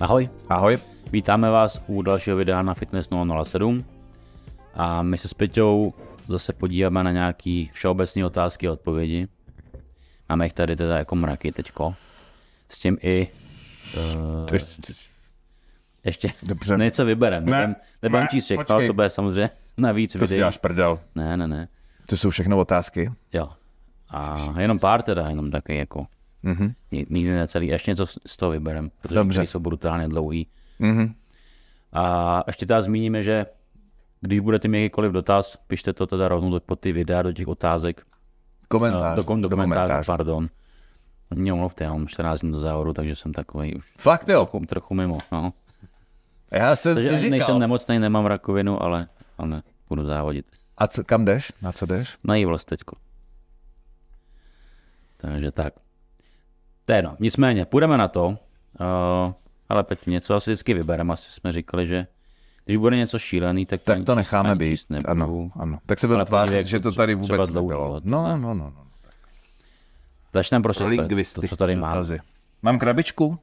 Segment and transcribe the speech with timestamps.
[0.00, 0.78] Ahoj, Ahoj.
[1.12, 3.08] vítáme vás u dalšího videa na Fitness
[3.44, 3.84] 007
[4.74, 5.94] a my se s Peťou
[6.28, 9.28] zase podíváme na nějaký všeobecné otázky a odpovědi.
[10.28, 11.94] Máme jich tady teda jako mraky teďko.
[12.68, 13.28] S tím i
[13.96, 14.56] uh,
[16.04, 16.76] ještě Dobře.
[16.78, 17.44] něco vyberem.
[17.44, 20.42] Ne, Nebudem, nebudem ne, číst všechno, to bude samozřejmě navíc To si videí.
[20.42, 20.98] až prdel.
[21.14, 21.68] Ne, ne, ne.
[22.06, 23.12] To jsou všechno otázky.
[23.32, 23.48] Jo.
[24.10, 26.06] A jenom pár teda, jenom takový jako
[26.46, 26.72] Mhm.
[26.92, 29.42] Ni- Nikdy ne celý, ještě něco z toho vyberem, protože Dobře.
[29.42, 30.46] jsou brutálně dlouhý.
[30.78, 31.14] Mhm.
[31.92, 33.46] A ještě teda zmíníme, že
[34.20, 37.48] když budete mít jakýkoliv dotaz, pište to teda rovnou do- pod ty videa, do těch
[37.48, 38.06] otázek,
[38.68, 39.16] Komentář.
[39.16, 40.06] do, kom- do komentářů, komentářů.
[40.06, 40.48] pardon.
[41.34, 44.40] Mě omluvte, já mám 14 dní do závodu, takže jsem takový už Fakt jo.
[44.46, 45.18] trochu, trochu mimo.
[45.32, 45.52] No.
[46.50, 47.58] Já jsem Takže si ani nejsem říkal.
[47.58, 49.08] nemocný, nemám rakovinu, ale,
[49.38, 50.46] ale budu závodit.
[50.78, 51.52] A co, kam jdeš?
[51.62, 52.16] Na co jdeš?
[52.24, 52.96] Na Evils teďko.
[55.16, 55.72] Takže tak.
[56.86, 57.16] To je jedno.
[57.20, 58.26] Nicméně, půjdeme na to.
[58.28, 58.36] Uh,
[59.68, 61.12] ale Peti, něco asi vždycky vybereme.
[61.12, 62.06] Asi jsme říkali, že
[62.64, 64.80] když bude něco šílený, tak, Tak to necháme být.
[64.90, 65.08] nebudu.
[65.10, 65.78] Ano, ano.
[65.86, 67.88] Tak se bude Ale tvářit, že to tady vůbec nebylo.
[67.88, 68.04] bod.
[68.04, 68.86] No, no, no, no.
[70.32, 71.92] Začneme prostě Pro to, to, co tady mám.
[71.92, 72.18] Dotazy.
[72.62, 73.38] Mám krabičku?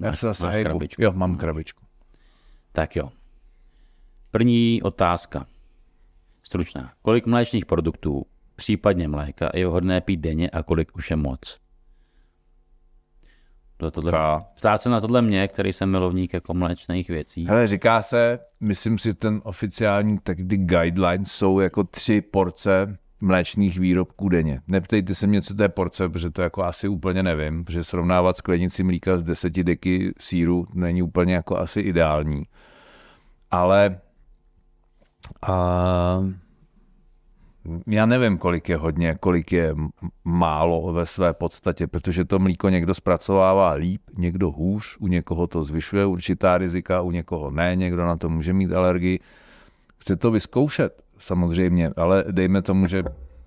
[0.00, 1.02] Já se zase máš krabičku.
[1.02, 1.84] Jo, mám krabičku.
[2.72, 3.10] Tak jo.
[4.30, 5.46] První otázka.
[6.42, 6.92] Stručná.
[7.02, 11.58] Kolik mléčných produktů, případně mléka, je vhodné pít denně a kolik už je moc?
[13.82, 14.42] To, tohle, Co?
[14.56, 17.46] ptát se na tohle mě, který jsem milovník jako mléčných věcí.
[17.46, 23.78] Hele, říká se, myslím si, ten oficiální, tak ty guidelines jsou jako tři porce mléčných
[23.78, 24.60] výrobků denně.
[24.66, 28.36] Neptejte se mě, co to je porce, protože to jako asi úplně nevím, protože srovnávat
[28.36, 32.42] sklenici mlíka z deseti deky síru není úplně jako asi ideální.
[33.50, 34.00] Ale
[35.42, 36.20] a,
[37.86, 39.74] já nevím, kolik je hodně, kolik je
[40.24, 45.64] málo ve své podstatě, protože to mlíko někdo zpracovává líp, někdo hůř, u někoho to
[45.64, 49.20] zvyšuje určitá rizika, u někoho ne, někdo na to může mít alergii.
[49.98, 53.02] Chce to vyzkoušet, samozřejmě, ale dejme tomu, že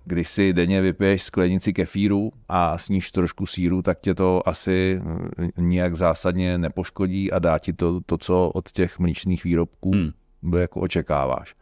[0.06, 5.50] když si denně vypiješ sklenici kefíru a sníš trošku síru, tak tě to asi mm,
[5.58, 10.12] nijak zásadně nepoškodí a dá ti to, to co od těch mlíčných výrobků Hmm.
[10.58, 11.56] jako očekáváš.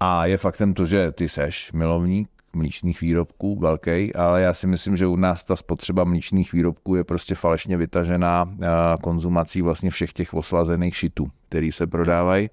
[0.00, 4.96] A je faktem to, že ty seš milovník mlíčných výrobků velký, ale já si myslím,
[4.96, 10.12] že u nás ta spotřeba mlíčných výrobků je prostě falešně vytažená a, konzumací vlastně všech
[10.12, 12.50] těch oslazených šitů, který se prodávají.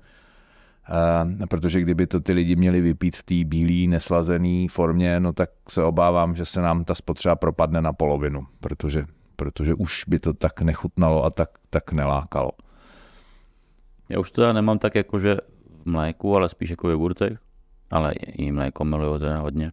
[0.88, 5.50] A, protože kdyby to ty lidi měli vypít v té bílé, neslazené formě, no tak
[5.69, 9.05] se obávám, že se nám ta spotřeba propadne na polovinu, protože,
[9.35, 12.51] protože už by to tak nechutnalo a tak, tak nelákalo.
[14.09, 15.38] Já už to teda nemám tak jako, že
[15.85, 17.40] mléku, ale spíš jako jogurtech.
[17.91, 19.72] Ale i mléko miluju teda hodně.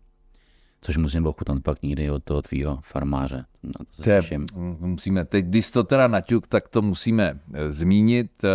[0.81, 3.45] Což musím ochutnat pak někdy od toho tvýho farmáře.
[3.63, 4.47] Na to se těším.
[4.81, 8.45] musíme, teď, když to teda naťuk, tak to musíme eh, zmínit.
[8.45, 8.49] Eh,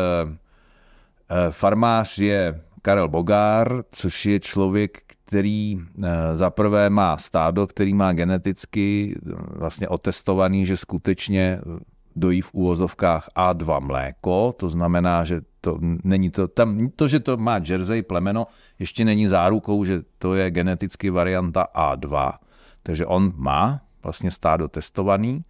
[1.29, 5.79] eh, Farmář je Karel Bogár, což je člověk, který
[6.33, 9.15] zaprvé má stádo, který má geneticky
[9.49, 11.59] vlastně otestovaný, že skutečně
[12.17, 17.37] dojí v úvozovkách A2 mléko, to znamená, že to není to, tam, to, že to
[17.37, 18.47] má Jersey plemeno,
[18.79, 22.33] ještě není zárukou, že to je geneticky varianta A2.
[22.83, 25.45] Takže on má vlastně stádo testovaný,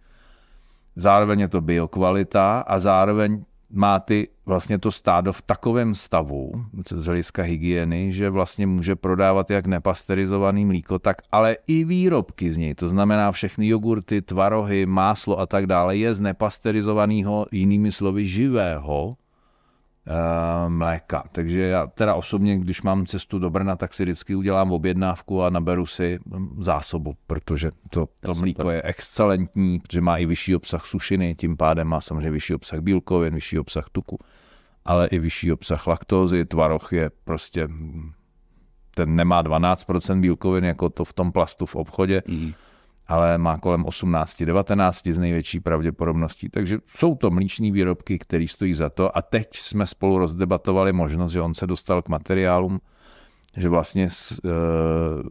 [0.96, 6.52] zároveň je to biokvalita a zároveň má ty vlastně to stádo v takovém stavu
[6.86, 12.58] z hlediska hygieny, že vlastně může prodávat jak nepasterizovaný mlíko, tak ale i výrobky z
[12.58, 12.74] něj.
[12.74, 19.16] To znamená všechny jogurty, tvarohy, máslo a tak dále je z nepasterizovaného, jinými slovy živého
[20.68, 21.24] mléka.
[21.32, 25.50] Takže já teda osobně, když mám cestu do Brna, tak si vždycky udělám objednávku a
[25.50, 28.40] naberu si hm, zásobu, protože to, to super.
[28.40, 32.80] mlíko je excelentní, protože má i vyšší obsah sušiny, tím pádem má samozřejmě vyšší obsah
[32.80, 34.18] bílkovin, vyšší obsah tuku,
[34.84, 36.44] ale i vyšší obsah laktózy.
[36.44, 38.12] Tvaroh je prostě, hm,
[38.94, 42.52] ten nemá 12% bílkovin, jako to v tom plastu v obchodě, Mm.
[43.08, 46.48] Ale má kolem 18-19 z největší pravděpodobností.
[46.48, 49.16] Takže jsou to mlíční výrobky, které stojí za to.
[49.16, 52.80] A teď jsme spolu rozdebatovali možnost, že on se dostal k materiálům,
[53.56, 54.50] že vlastně s uh,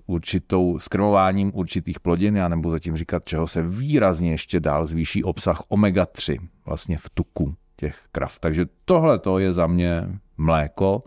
[0.05, 5.61] určitou skrmováním určitých plodin, já nebudu zatím říkat, čeho se výrazně ještě dál zvýší obsah
[5.69, 8.39] omega-3 vlastně v tuku těch krav.
[8.39, 11.03] Takže tohle to je za mě mléko,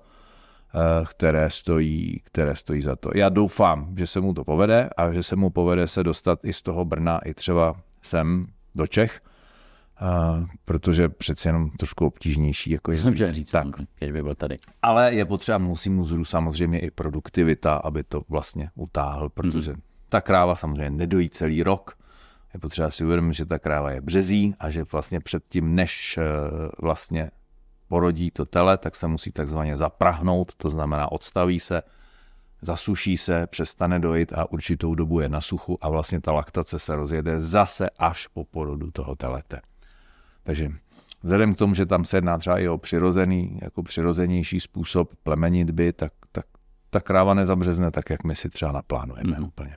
[1.08, 3.10] které stojí, které stojí za to.
[3.14, 6.52] Já doufám, že se mu to povede a že se mu povede se dostat i
[6.52, 9.20] z toho Brna, i třeba sem do Čech,
[10.02, 12.70] uh, protože přeci jenom trošku obtížnější.
[12.70, 13.66] Jako Jsem chtěl říct, tak.
[13.98, 14.58] když by byl tady.
[14.82, 19.74] Ale je potřeba, musí mu zru samozřejmě i produktivita, aby to vlastně utáhl, protože
[20.08, 21.96] ta kráva samozřejmě nedojí celý rok
[22.54, 26.24] Je potřeba si uvědomit, že ta kráva je březí a že vlastně předtím, než eh,
[26.82, 27.30] vlastně
[27.90, 31.82] porodí to tele, tak se musí takzvaně zaprahnout, to znamená odstaví se,
[32.62, 36.96] zasuší se, přestane dojít a určitou dobu je na suchu a vlastně ta laktace se
[36.96, 39.60] rozjede zase až po porodu toho telete.
[40.42, 40.70] Takže
[41.22, 45.92] vzhledem k tomu, že tam se jedná třeba i o přirozený, jako přirozenější způsob plemenitby,
[45.92, 46.46] tak, tak
[46.90, 49.46] ta kráva nezabřezne tak, jak my si třeba naplánujeme mm-hmm.
[49.46, 49.76] úplně.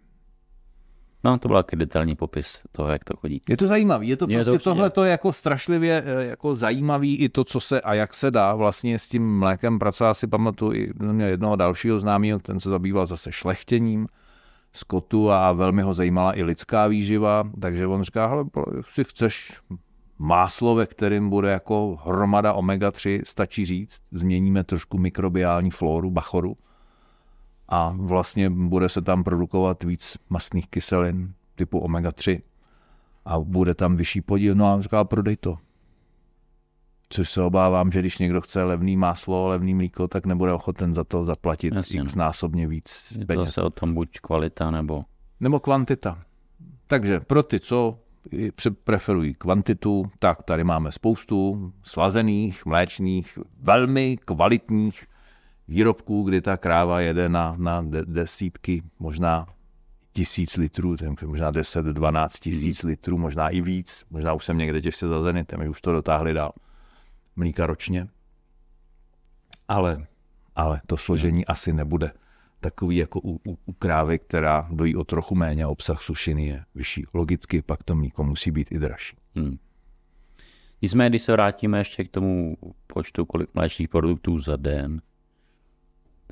[1.23, 3.41] No, to byl taky detailní popis toho, jak to chodí.
[3.49, 7.17] Je to zajímavý, je to je prostě to tohle to jako strašlivě eh, jako zajímavý
[7.17, 10.07] i to, co se a jak se dá vlastně s tím mlékem pracovat.
[10.07, 14.07] Já si pamatuju i jednoho dalšího známého, ten se zabýval zase šlechtěním
[14.73, 18.45] skotu a velmi ho zajímala i lidská výživa, takže on říká, hele,
[18.81, 19.61] si chceš
[20.19, 26.57] máslo, ve kterém bude jako hromada omega-3, stačí říct, změníme trošku mikrobiální flóru bachoru,
[27.73, 32.41] a vlastně bude se tam produkovat víc mastných kyselin typu omega-3
[33.25, 34.55] a bude tam vyšší podíl.
[34.55, 35.57] No a říká, prodej to.
[37.09, 41.03] Což se obávám, že když někdo chce levný máslo, levný mlíko, tak nebude ochoten za
[41.03, 42.01] to zaplatit Jasně.
[42.01, 43.45] x násobně víc Je peněz.
[43.45, 45.03] to se o tom buď kvalita nebo...
[45.39, 46.23] Nebo kvantita.
[46.87, 47.99] Takže pro ty, co
[48.83, 55.05] preferují kvantitu, tak tady máme spoustu slazených, mléčných, velmi kvalitních
[55.67, 59.47] výrobků, kdy ta kráva jede na, na de, desítky, možná
[60.13, 60.95] tisíc litrů,
[61.25, 65.69] možná 10, 12 tisíc litrů, možná i víc, možná už jsem někde těžce za zenitem,
[65.69, 66.51] už to dotáhli dál
[67.35, 68.07] mlíka ročně.
[69.67, 70.07] Ale,
[70.55, 71.43] ale to složení hmm.
[71.47, 72.11] asi nebude
[72.59, 77.05] takový jako u, u, u krávy, která dojí o trochu méně, obsah sušiny je vyšší.
[77.13, 79.17] Logicky pak to mlíko musí být i dražší.
[79.35, 79.57] Hmm.
[80.81, 82.57] Nicméně, když se vrátíme ještě k tomu
[82.87, 85.01] počtu, kolik mléčných produktů za den,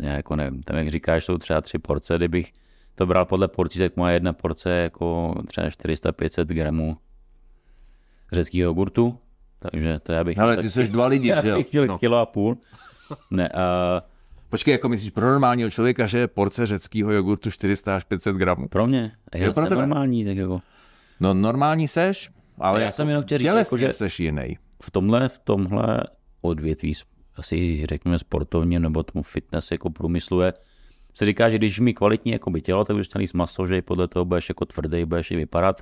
[0.09, 2.51] jako nevím, tam jak říkáš, jsou třeba tři porce, kdybych
[2.95, 6.97] to bral podle porcí, tak moje jedna porce je jako třeba 400-500 gramů
[8.31, 9.17] řeckého jogurtu,
[9.59, 10.39] takže to já bych...
[10.39, 11.85] Ale ty jsi dva lidi, že jo?
[11.87, 11.97] no.
[11.97, 12.57] kilo a půl.
[13.31, 13.59] Ne, uh,
[14.51, 18.67] Počkej, jako myslíš pro normálního člověka, že je porce řeckého jogurtu 400 až 500 gramů?
[18.67, 19.11] Pro mě.
[19.35, 20.59] Já je jsem pro normální, tak jako...
[21.19, 24.57] No normální seš, ale já jako jsem jenom chtěl říct, jako, že seš jiný.
[24.83, 25.99] V tomhle, v tomhle
[26.41, 26.93] odvětví
[27.41, 30.53] asi řekněme sportovně nebo tomu fitness jako průmyslu je,
[31.13, 34.07] se říká, že když mi kvalitní jako by tělo, tak budeš měl maso, že podle
[34.07, 35.81] toho budeš jako tvrdý, budeš i vypadat.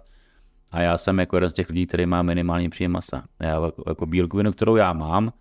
[0.72, 3.24] A já jsem jako jeden z těch lidí, který má minimální příjem masa.
[3.40, 5.34] Já jako, jako bílkovinu, kterou já mám,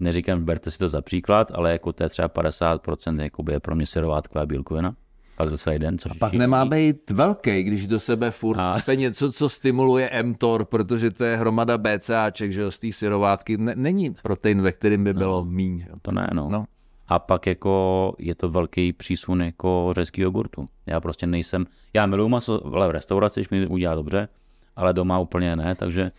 [0.00, 3.74] neříkám, berte si to za příklad, ale jako to je třeba 50% jakoby je pro
[3.76, 4.96] mě syrovátková bílkovina
[5.36, 5.98] pak za celý den.
[5.98, 8.94] Co a pak nemá být velký, když do sebe furt a...
[8.94, 13.56] něco, co stimuluje mTOR, protože to je hromada BCAček, že z té syrovátky.
[13.56, 15.84] Ne, není protein, ve kterým by no, bylo míň.
[16.02, 16.48] To ne, no.
[16.50, 16.64] no.
[17.08, 20.66] A pak jako je to velký přísun jako řecký jogurtu.
[20.86, 24.28] Já prostě nejsem, já miluji maso, ale v restauraci, když mi udělá dobře,
[24.76, 26.10] ale doma úplně ne, takže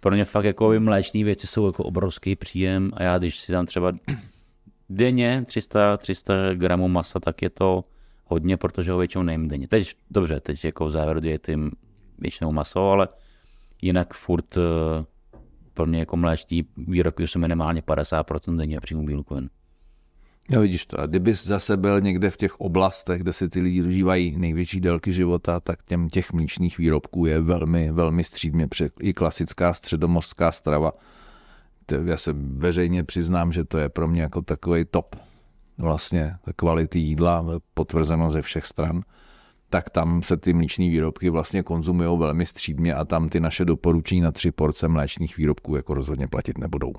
[0.00, 3.66] pro mě fakt jako mléčné věci jsou jako obrovský příjem a já když si tam
[3.66, 3.92] třeba
[4.90, 7.84] denně 300, 300 gramů masa, tak je to
[8.26, 9.68] hodně, protože ho většinou nejím denně.
[9.68, 11.56] Teď, dobře, teď jako v závěru diety
[12.18, 13.08] většinou maso, ale
[13.82, 14.62] jinak furt uh,
[15.74, 19.50] pro mě jako mléčtí výrobky jsou minimálně 50% denně příjmu bílkovin.
[20.50, 21.00] Jo, vidíš to.
[21.00, 25.12] A kdybys zase byl někde v těch oblastech, kde se ty lidi dožívají největší délky
[25.12, 28.68] života, tak těm těch mlíčných výrobků je velmi, velmi střídmě.
[29.00, 30.92] I klasická středomořská strava.
[32.04, 35.16] Já se veřejně přiznám, že to je pro mě jako takový top
[35.78, 39.02] vlastně kvality jídla potvrzeno ze všech stran,
[39.70, 44.20] tak tam se ty mléčné výrobky vlastně konzumují velmi střídmě a tam ty naše doporučení
[44.20, 46.92] na tři porce mléčných výrobků jako rozhodně platit nebudou.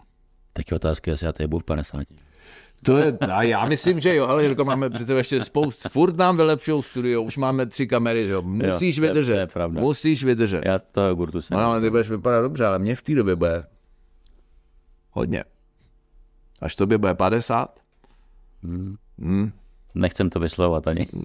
[0.54, 2.04] Tak otázky, jestli já tady budu v 50.
[2.84, 6.38] To je, a já myslím, že jo, ale Jirko, máme přece ještě spoustu, furt nám
[6.38, 9.82] vylepšou studio, už máme tři kamery, že jo, musíš jo, vydržet, to je pravda.
[9.82, 10.66] musíš vydržet.
[10.66, 11.58] Já to jogurtu jsem.
[11.58, 13.64] No, ale ty budeš vypadat dobře, ale mě v té době bude
[15.12, 15.44] hodně.
[16.62, 17.80] Až tobě bude 50,
[18.66, 18.96] Hmm.
[19.20, 19.52] Hmm.
[19.96, 21.08] Nechcem to vyslovovat ani.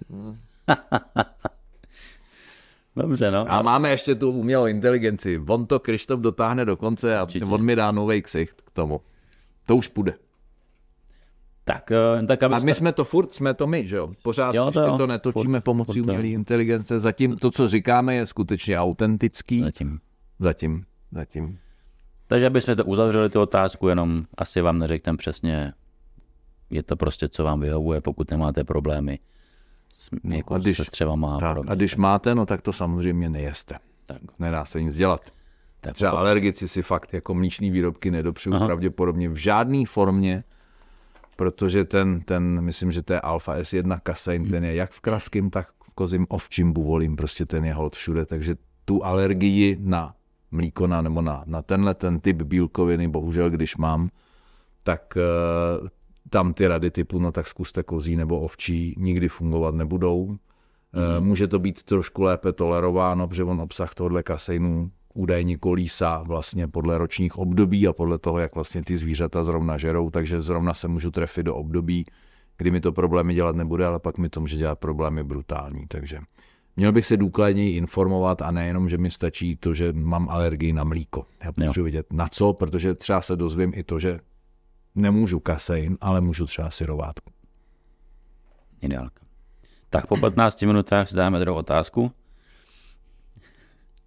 [2.97, 3.53] Dobře, no.
[3.53, 5.43] A máme ještě tu umělou inteligenci.
[5.49, 7.45] On to Krištof dotáhne do konce a Určitě.
[7.45, 9.01] on mi dá nový ksicht k tomu.
[9.67, 10.15] To už půjde.
[11.65, 14.13] Tak, eh, tak aby a my jsme to furt, jsme to my, že jo?
[14.23, 17.01] Pořád jo, to, ještě to netočíme furt, pomocí umělé inteligence.
[17.01, 19.61] Zatím to, co říkáme, je skutečně autentický.
[19.61, 20.01] Zatím.
[20.39, 20.85] Zatím.
[21.13, 21.59] Zatím.
[22.27, 25.73] Takže abychom to uzavřeli tu otázku, jenom asi vám neřekneme přesně,
[26.71, 29.19] je to prostě, co vám vyhovuje, pokud nemáte problémy
[30.23, 31.39] no, jako a když, se střevama.
[31.39, 33.79] Tak, a když máte, no tak to samozřejmě nejeste.
[34.07, 34.19] Tak.
[34.39, 35.31] Nedá se nic dělat.
[35.81, 36.21] Tak Třeba pokud...
[36.21, 40.45] alergici si fakt jako mlíčný výrobky nedopřeju pravděpodobně v žádné formě,
[41.37, 44.51] protože ten, ten, myslím, že to je alfa S1 kasein, hmm.
[44.51, 48.27] ten je jak v kravském, tak v kozím ovčím buvolím, prostě ten je hold všude,
[48.27, 50.15] takže tu alergii na
[50.51, 54.09] mlíko na, nebo na, na tenhle ten typ bílkoviny, bohužel když mám,
[54.83, 55.17] tak
[55.83, 55.89] uh,
[56.31, 60.27] tam ty rady typu, no tak zkuste kozí nebo ovčí, nikdy fungovat nebudou.
[60.29, 61.27] Mm.
[61.27, 66.99] Může to být trošku lépe tolerováno, protože on obsah tohohle kaseinu údajně kolísá vlastně podle
[66.99, 71.11] ročních období a podle toho, jak vlastně ty zvířata zrovna žerou, takže zrovna se můžu
[71.11, 72.05] trefit do období,
[72.57, 75.87] kdy mi to problémy dělat nebude, ale pak mi to může dělat problémy brutální.
[75.89, 76.19] Takže
[76.77, 80.85] měl bych se důkladněji informovat a nejenom, že mi stačí to, že mám alergii na
[80.85, 81.27] mlíko.
[81.45, 84.19] Já potřebuji vědět na co, protože třeba se dozvím i to, že
[84.95, 87.33] nemůžu kasein, ale můžu třeba syrovátku.
[88.81, 89.25] Ideálka.
[89.91, 92.13] Tak po 15 minutách si dáme druhou otázku.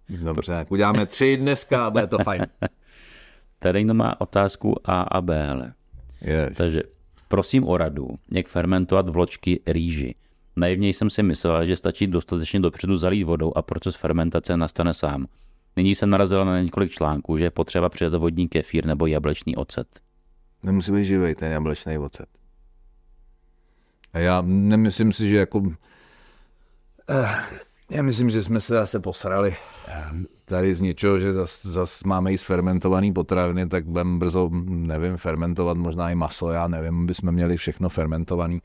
[0.08, 2.46] Dobře, uděláme tři dneska a bude to fajn.
[3.58, 5.74] Tady někdo má otázku A a B, ale.
[6.20, 6.56] Jež.
[6.56, 6.82] Takže
[7.28, 10.14] prosím o radu, jak fermentovat vločky rýži.
[10.56, 15.26] Naivněji jsem si myslel, že stačí dostatečně dopředu zalít vodou a proces fermentace nastane sám.
[15.76, 19.86] Nyní jsem narazil na několik článků, že je potřeba přidat vodní kefír nebo jablečný ocet.
[20.64, 22.28] Nemusí být živý ten jablečný ocet.
[24.12, 25.62] A já nemyslím si, že jako...
[27.10, 27.44] Eh,
[27.90, 29.56] já myslím, že jsme se zase posrali
[30.44, 35.76] tady z něčeho, že zase zas máme jíst fermentovaný potraviny, tak budeme brzo, nevím, fermentovat
[35.76, 38.62] možná i maso, já nevím, bychom měli všechno fermentovaný.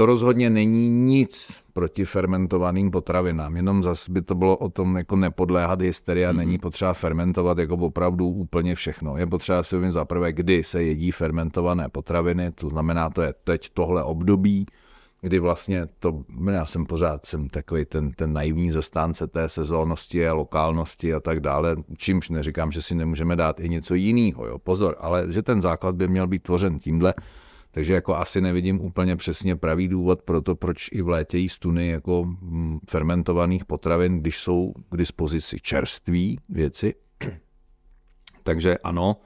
[0.00, 5.16] To rozhodně není nic proti fermentovaným potravinám, jenom zase by to bylo o tom jako
[5.16, 6.36] nepodléhat hysterii a mm-hmm.
[6.36, 9.16] není potřeba fermentovat jako opravdu úplně všechno.
[9.16, 13.70] Je potřeba si uvědomit zaprvé, kdy se jedí fermentované potraviny, to znamená, to je teď
[13.74, 14.66] tohle období,
[15.20, 20.34] kdy vlastně to, já jsem pořád jsem takový ten, ten naivní zastánce té sezónnosti a
[20.34, 24.96] lokálnosti a tak dále, čímž neříkám, že si nemůžeme dát i něco jiného, jo, pozor,
[25.00, 27.14] ale že ten základ by měl být tvořen tímhle,
[27.70, 31.48] takže jako asi nevidím úplně přesně pravý důvod pro to, proč i v létě jí
[31.48, 36.94] stuny jako mm, fermentovaných potravin, když jsou k dispozici čerství věci.
[38.42, 39.16] Takže ano,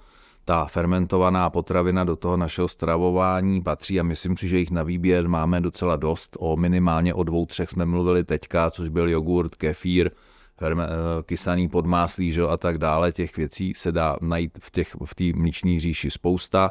[0.45, 5.29] ta fermentovaná potravina do toho našeho stravování patří a myslím si, že jich na výběr
[5.29, 6.37] máme docela dost.
[6.41, 10.11] O minimálně o dvou, třech jsme mluvili teďka, což byl jogurt, kefír,
[10.63, 10.77] eh,
[11.23, 13.13] kysaný podmáslí že, a tak dále.
[13.13, 16.71] Těch věcí se dá najít v té v mlíční říši spousta.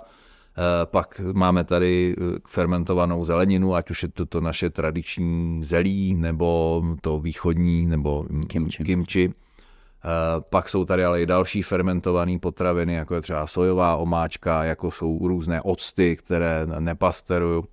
[0.57, 6.15] Eh, pak máme tady eh, fermentovanou zeleninu, ať už je to to naše tradiční zelí,
[6.15, 8.83] nebo to východní, nebo kimchi.
[8.83, 9.33] kimchi.
[9.33, 14.91] Eh, pak jsou tady ale i další fermentované potraviny, jako je třeba sojová omáčka, jako
[14.91, 17.63] jsou různé octy, které nepasterují.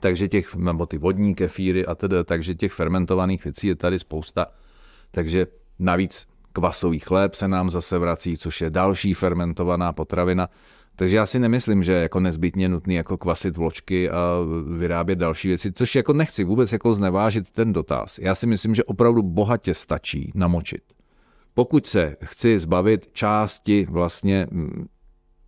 [0.00, 4.46] Takže těch, nebo ty vodní kefíry a tedy, takže těch fermentovaných věcí je tady spousta.
[5.10, 5.46] Takže
[5.78, 10.48] navíc kvasový chléb se nám zase vrací, což je další fermentovaná potravina.
[11.00, 14.38] Takže já si nemyslím, že je jako nezbytně nutný jako kvasit vločky a
[14.76, 18.18] vyrábět další věci, což jako nechci vůbec jako znevážit ten dotaz.
[18.18, 20.82] Já si myslím, že opravdu bohatě stačí namočit.
[21.54, 24.86] Pokud se chci zbavit části vlastně mm,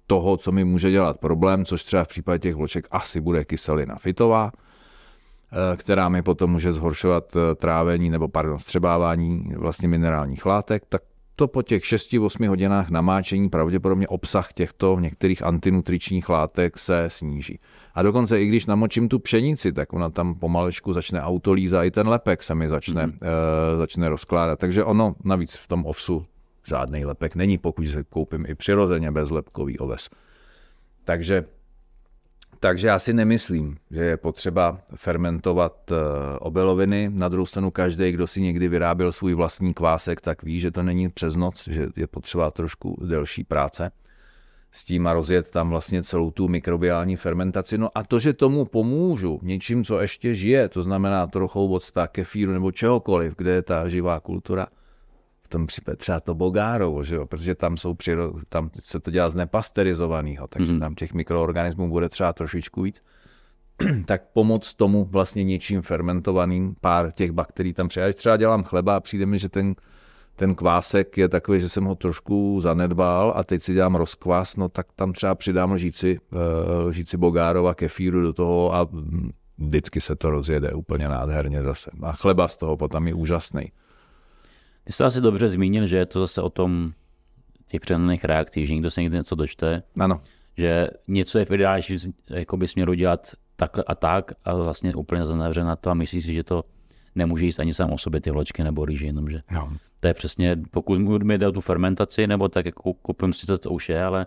[0.06, 3.96] toho, co mi může dělat problém, což třeba v případě těch vloček asi bude kyselina
[3.96, 10.82] fitová, eh, která mi potom může zhoršovat eh, trávení nebo pardon, střebávání vlastně minerálních látek,
[10.88, 11.02] tak
[11.42, 17.58] to po těch 6-8 hodinách namáčení pravděpodobně obsah těchto některých antinutričních látek se sníží.
[17.94, 22.08] A dokonce i když namočím tu pšenici, tak ona tam pomalečku začne autolíza, i ten
[22.08, 23.12] lepek se mi začne, mm-hmm.
[23.12, 24.58] uh, začne rozkládat.
[24.58, 26.24] Takže ono navíc v tom ovsu
[26.66, 30.08] žádný lepek není, pokud se koupím i přirozeně bezlepkový oves.
[31.04, 31.44] Takže
[32.62, 35.94] takže já si nemyslím, že je potřeba fermentovat eh,
[36.38, 37.10] obiloviny.
[37.14, 40.82] Na druhou stranu každý, kdo si někdy vyráběl svůj vlastní kvásek, tak ví, že to
[40.82, 43.90] není přes noc, že je potřeba trošku delší práce
[44.72, 47.78] s tím a rozjet tam vlastně celou tu mikrobiální fermentaci.
[47.78, 52.52] No a to, že tomu pomůžu něčím, co ještě žije, to znamená trochou octa, kefíru
[52.52, 54.66] nebo čehokoliv, kde je ta živá kultura–
[55.52, 57.26] tom případě třeba to bogárovo, že jo?
[57.26, 60.80] protože tam, jsou přiro, tam se to dělá z nepasterizovaného, takže mm-hmm.
[60.80, 63.02] tam těch mikroorganismů bude třeba trošičku víc,
[64.06, 68.12] tak pomoct tomu vlastně něčím fermentovaným, pár těch bakterií tam přijde.
[68.12, 69.74] Třeba dělám chleba a přijde mi, že ten,
[70.36, 74.68] ten kvásek je takový, že jsem ho trošku zanedbal a teď si dělám rozkvás, no
[74.68, 78.88] tak tam třeba přidám lžíci, eh, lžíci bogárova kefíru do toho a
[79.58, 81.90] vždycky se to rozjede úplně nádherně zase.
[82.02, 83.72] A chleba z toho potom je úžasný.
[84.84, 86.92] Ty jsi asi dobře zmínil, že je to zase o tom
[87.66, 89.82] těch přenaných reakcích, že někdo se někdy něco dočte.
[90.00, 90.20] Ano.
[90.56, 91.84] Že něco je v ideální
[92.30, 96.22] jako by směru dělat tak a tak a vlastně úplně zanevře na to a myslí
[96.22, 96.64] si, že to
[97.14, 99.76] nemůže jíst ani sám o sobě ty vločky nebo rýži, jenomže no.
[100.00, 103.58] to je přesně, pokud mi jde o tu fermentaci, nebo tak jako koupím si to,
[103.58, 104.26] to už je, ale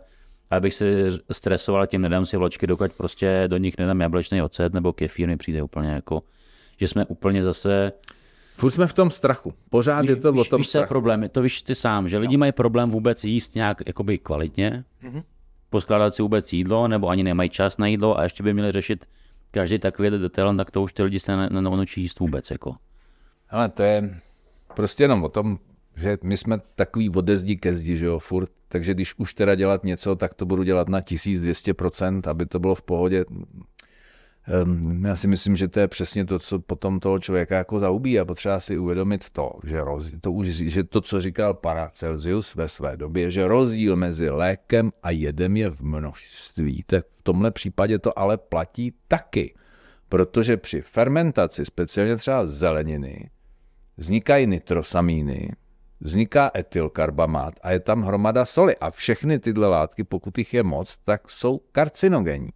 [0.52, 0.94] abych si
[1.32, 5.38] stresoval tím, nedám si vločky, dokud prostě do nich nedám jablečný ocet nebo kefír, mi
[5.38, 6.24] přijde úplně jako,
[6.78, 7.92] že jsme úplně zase
[8.58, 9.54] Furt jsme v tom strachu.
[9.70, 10.88] Pořád Víš, je to víš, o tom víš, strachu.
[10.88, 15.22] problém, to víš ty sám, že lidi mají problém vůbec jíst nějak jakoby kvalitně, Mhm.
[15.70, 19.06] poskládat si vůbec jídlo, nebo ani nemají čas na jídlo a ještě by měli řešit
[19.52, 22.52] každý takový detail, tak to už ty lidi se ne- nenaučí jíst vůbec.
[22.52, 22.76] Jako.
[23.50, 24.20] Ale to je
[24.76, 25.60] prostě jenom o tom,
[25.96, 28.50] že my jsme takový ode zdi ke zdi, že jo, furt.
[28.68, 32.76] Takže když už teda dělat něco, tak to budu dělat na 1200%, aby to bylo
[32.76, 33.26] v pohodě.
[34.64, 38.20] Um, já si myslím, že to je přesně to, co potom toho člověka jako zaubí
[38.20, 42.68] a potřeba si uvědomit to, že, roz, to, už, že to, co říkal Paracelsius ve
[42.68, 48.00] své době, že rozdíl mezi lékem a jedem je v množství, tak v tomhle případě
[48.00, 49.54] to ale platí taky.
[50.10, 53.30] Protože při fermentaci, speciálně třeba zeleniny,
[53.98, 55.52] vznikají nitrosamíny,
[56.00, 58.78] vzniká etylkarbamát a je tam hromada soli.
[58.78, 62.50] A všechny tyhle látky, pokud jich je moc, tak jsou karcinogenní.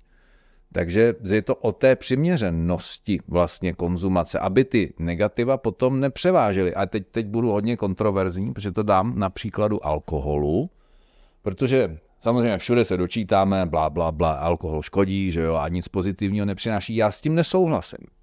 [0.73, 6.75] Takže je to o té přiměřenosti vlastně konzumace, aby ty negativa potom nepřevážely.
[6.75, 10.69] A teď, teď budu hodně kontroverzní, protože to dám na příkladu alkoholu,
[11.41, 16.45] protože samozřejmě všude se dočítáme, blá, blá, blá, alkohol škodí, že jo, a nic pozitivního
[16.45, 16.95] nepřináší.
[16.95, 18.18] Já s tím nesouhlasím.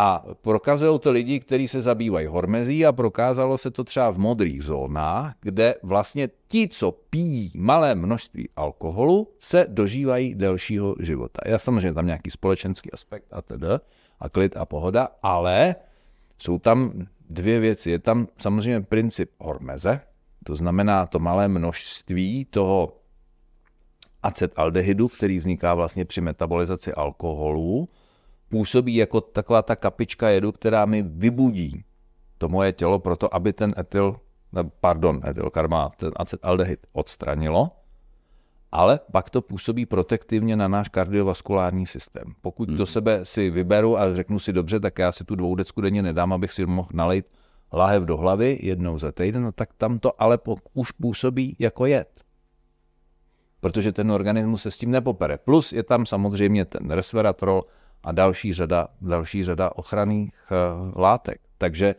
[0.00, 4.62] A prokazují to lidi, kteří se zabývají hormezí a prokázalo se to třeba v modrých
[4.62, 11.40] zónách, kde vlastně ti, co pijí malé množství alkoholu, se dožívají delšího života.
[11.46, 13.80] Já samozřejmě tam nějaký společenský aspekt a teda,
[14.20, 15.76] a klid a pohoda, ale
[16.38, 17.90] jsou tam dvě věci.
[17.90, 20.00] Je tam samozřejmě princip hormeze,
[20.44, 22.96] to znamená to malé množství toho
[24.22, 27.88] acetaldehydu, který vzniká vlastně při metabolizaci alkoholu,
[28.48, 31.84] působí jako taková ta kapička jedu, která mi vybudí
[32.38, 34.16] to moje tělo proto, aby ten etyl,
[34.80, 37.70] pardon, etylkarmát, ten acetaldehyd odstranilo,
[38.72, 42.34] ale pak to působí protektivně na náš kardiovaskulární systém.
[42.40, 46.02] Pokud do sebe si vyberu a řeknu si dobře, tak já si tu dvoudecku denně
[46.02, 47.26] nedám, abych si mohl nalejt
[47.72, 50.38] lahev do hlavy jednou za týden, no tak tam to ale
[50.74, 52.24] už působí jako jed.
[53.60, 55.38] Protože ten organismus se s tím nepopere.
[55.38, 57.64] Plus je tam samozřejmě ten resveratrol,
[58.02, 61.40] a další řada, další řada ochranných uh, látek.
[61.58, 61.94] Takže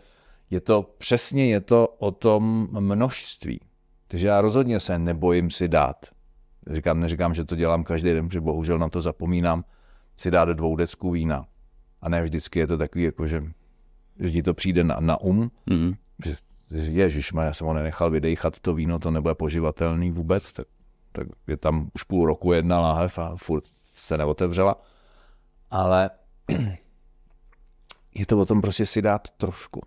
[0.49, 3.61] je to přesně je to o tom množství.
[4.07, 6.05] Takže já rozhodně se nebojím si dát.
[6.71, 9.63] Říkám, neříkám, že to dělám každý den, protože bohužel na to zapomínám
[10.17, 11.45] si dát dvou decků vína.
[12.01, 13.43] A ne vždycky je to takový, jako že,
[14.31, 15.93] ti to přijde na, na um, mm.
[16.25, 16.35] že
[16.71, 20.67] ježiš, já jsem ho nenechal vydejchat to víno, to nebude poživatelný vůbec, tak,
[21.11, 24.81] tak je tam už půl roku jedna láhev a furt se neotevřela
[25.71, 26.09] ale
[28.15, 29.81] je to o tom prostě si dát trošku.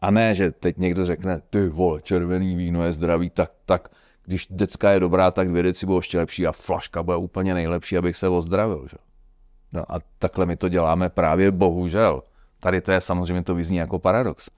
[0.00, 3.88] A ne, že teď někdo řekne, ty vole, červený víno je zdravý, tak, tak
[4.24, 7.98] když decka je dobrá, tak dvě deci budou ještě lepší a flaška bude úplně nejlepší,
[7.98, 8.86] abych se ozdravil.
[8.90, 8.96] Že?
[9.72, 12.22] No a takhle my to děláme právě bohužel.
[12.60, 14.50] Tady to je samozřejmě to vyzní jako paradox.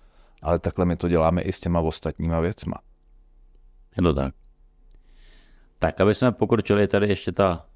[0.43, 2.75] Ale takhle my to děláme i s těma ostatníma věcma.
[3.97, 4.35] Je to tak.
[5.79, 7.67] Tak, aby jsme pokročili tady ještě ta,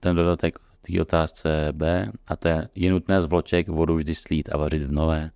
[0.00, 4.48] ten dodatek té otázce B, a to je, je nutné z vloček vodu vždy slít
[4.52, 5.30] a vařit v nové?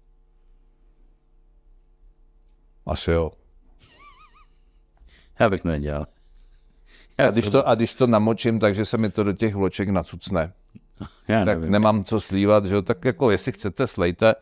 [2.87, 3.33] Asi jo.
[5.41, 6.07] Já bych to nedělal.
[7.19, 9.89] Já a, když to, a když to namočím, takže se mi to do těch vloček
[9.89, 10.53] nacucne,
[11.29, 11.73] Já tak nevím.
[11.73, 12.83] nemám co slívat, že jo?
[12.83, 14.35] tak jako jestli chcete, slejte,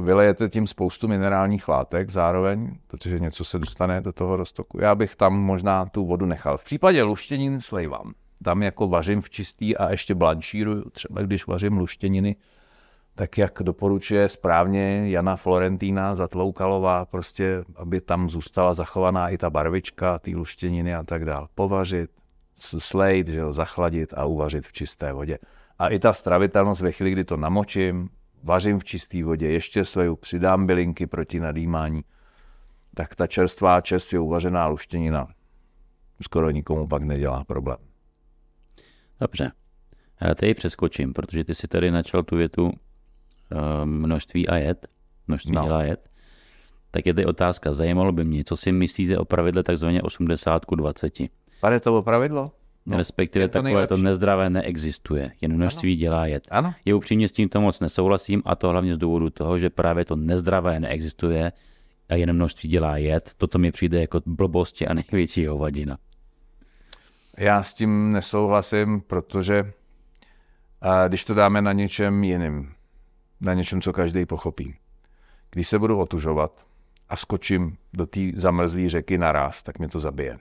[0.00, 4.80] vylejete tím spoustu minerálních látek zároveň, protože něco se dostane do toho roztoku.
[4.80, 6.58] Já bych tam možná tu vodu nechal.
[6.58, 11.78] V případě luštěnin slejvám tam jako vařím v čistý a ještě blanšíruju, třeba když vařím
[11.78, 12.36] luštěniny,
[13.14, 20.18] tak jak doporučuje správně Jana Florentína Zatloukalová, prostě, aby tam zůstala zachovaná i ta barvička,
[20.18, 21.48] ty luštěniny a tak dál.
[21.54, 22.10] Povařit,
[22.54, 25.38] slejt, že jo, zachladit a uvařit v čisté vodě.
[25.78, 28.08] A i ta stravitelnost ve chvíli, kdy to namočím,
[28.42, 32.04] vařím v čisté vodě, ještě sleju, přidám bylinky proti nadýmání,
[32.94, 35.28] tak ta čerstvá, čerstvě uvařená luštěnina
[36.22, 37.89] skoro nikomu pak nedělá problém.
[39.20, 39.52] Dobře.
[40.20, 42.70] Já tady přeskočím, protože ty si tady načal tu větu uh,
[43.84, 44.86] množství a jed,
[45.28, 45.64] množství no.
[45.64, 46.10] dělá jed.
[46.90, 50.76] Tak je tady otázka, zajímalo by mě, co si myslíte o pravidle takzvaně 80 k
[50.76, 51.12] 20?
[51.60, 52.52] Pane, to pravidlo?
[52.86, 55.98] No, Respektive to takové to nezdravé neexistuje, jen množství ano.
[55.98, 56.48] dělá jed.
[56.50, 56.74] Ano.
[56.84, 60.16] Je upřímně s tímto moc nesouhlasím a to hlavně z důvodu toho, že právě to
[60.16, 61.52] nezdravé neexistuje
[62.08, 63.30] a jen množství dělá jed.
[63.36, 65.98] Toto mi přijde jako blbosti a největší hovadina.
[67.38, 69.72] Já s tím nesouhlasím, protože
[70.80, 72.72] a když to dáme na něčem jiným,
[73.40, 74.74] na něčem, co každý pochopí.
[75.50, 76.66] Když se budu otužovat
[77.08, 80.38] a skočím do té zamrzlé řeky naraz, tak mě to zabije.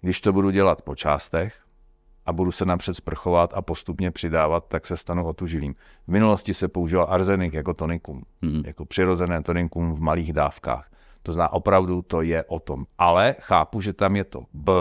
[0.00, 1.62] Když to budu dělat po částech,
[2.26, 5.74] a budu se napřed sprchovat a postupně přidávat, tak se stanu otužilým.
[6.06, 8.62] V minulosti se používal arzenik jako tonikum, hmm.
[8.66, 10.90] jako přirozené tonikum v malých dávkách.
[11.22, 12.86] To znamená, opravdu to je o tom.
[12.98, 14.72] Ale chápu, že tam je to B,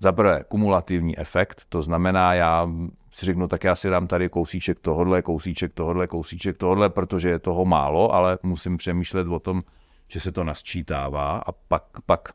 [0.00, 2.70] za prvé kumulativní efekt, to znamená, já
[3.12, 7.38] si řeknu, tak já si dám tady kousíček tohodle, kousíček tohodle, kousíček tohodle, protože je
[7.38, 9.62] toho málo, ale musím přemýšlet o tom,
[10.08, 12.28] že se to nasčítává a pak, pak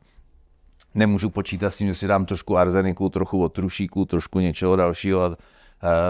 [0.94, 5.28] nemůžu počítat s tím, že si dám trošku arzeniku, trochu otrušíku, trošku něčeho dalšího a
[5.28, 5.34] uh,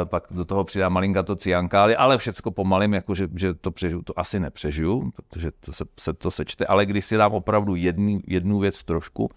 [0.04, 4.02] pak do toho přidám malinka to ciankály, ale všecko pomalím, jako že, že to přežiju,
[4.02, 8.20] to asi nepřežiju, protože to se, se to sečte, ale když si dám opravdu jedný,
[8.26, 9.30] jednu věc trošku,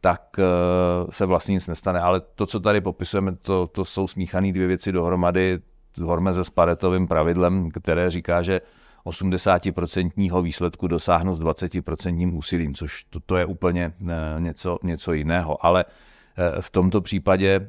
[0.00, 2.00] tak uh, se vlastně nic nestane.
[2.00, 5.58] Ale to, co tady popisujeme, to, to jsou smíchané dvě věci dohromady,
[6.02, 8.60] Hormeze s Paretovým pravidlem, které říká, že
[9.04, 14.08] 80% výsledku dosáhnu s 20% úsilím, což to, to je úplně uh,
[14.38, 15.66] něco, něco jiného.
[15.66, 17.66] Ale uh, v tomto případě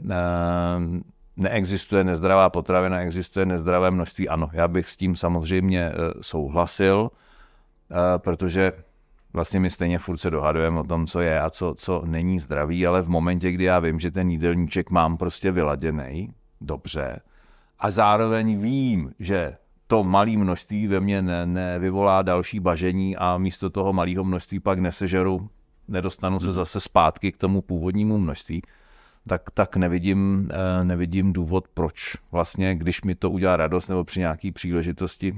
[1.38, 4.30] neexistuje nezdravá potravina, existuje nezdravé množství.
[4.30, 5.92] Ano, já bych s tím samozřejmě
[6.22, 7.12] souhlasil,
[8.18, 8.74] protože
[9.34, 12.88] vlastně my stejně furt se dohadujeme o tom, co je a co, co není zdravý,
[12.88, 17.20] ale v momentě, kdy já vím, že ten jídelníček mám prostě vyladěný, dobře,
[17.80, 23.70] a zároveň vím, že to malé množství ve mně ne, nevyvolá další bažení a místo
[23.70, 25.50] toho malého množství pak nesežeru,
[25.88, 26.54] nedostanu se hmm.
[26.54, 28.62] zase zpátky k tomu původnímu množství,
[29.28, 34.20] tak, tak nevidím, eh, nevidím důvod, proč vlastně, když mi to udělá radost nebo při
[34.20, 35.36] nějaké příležitosti,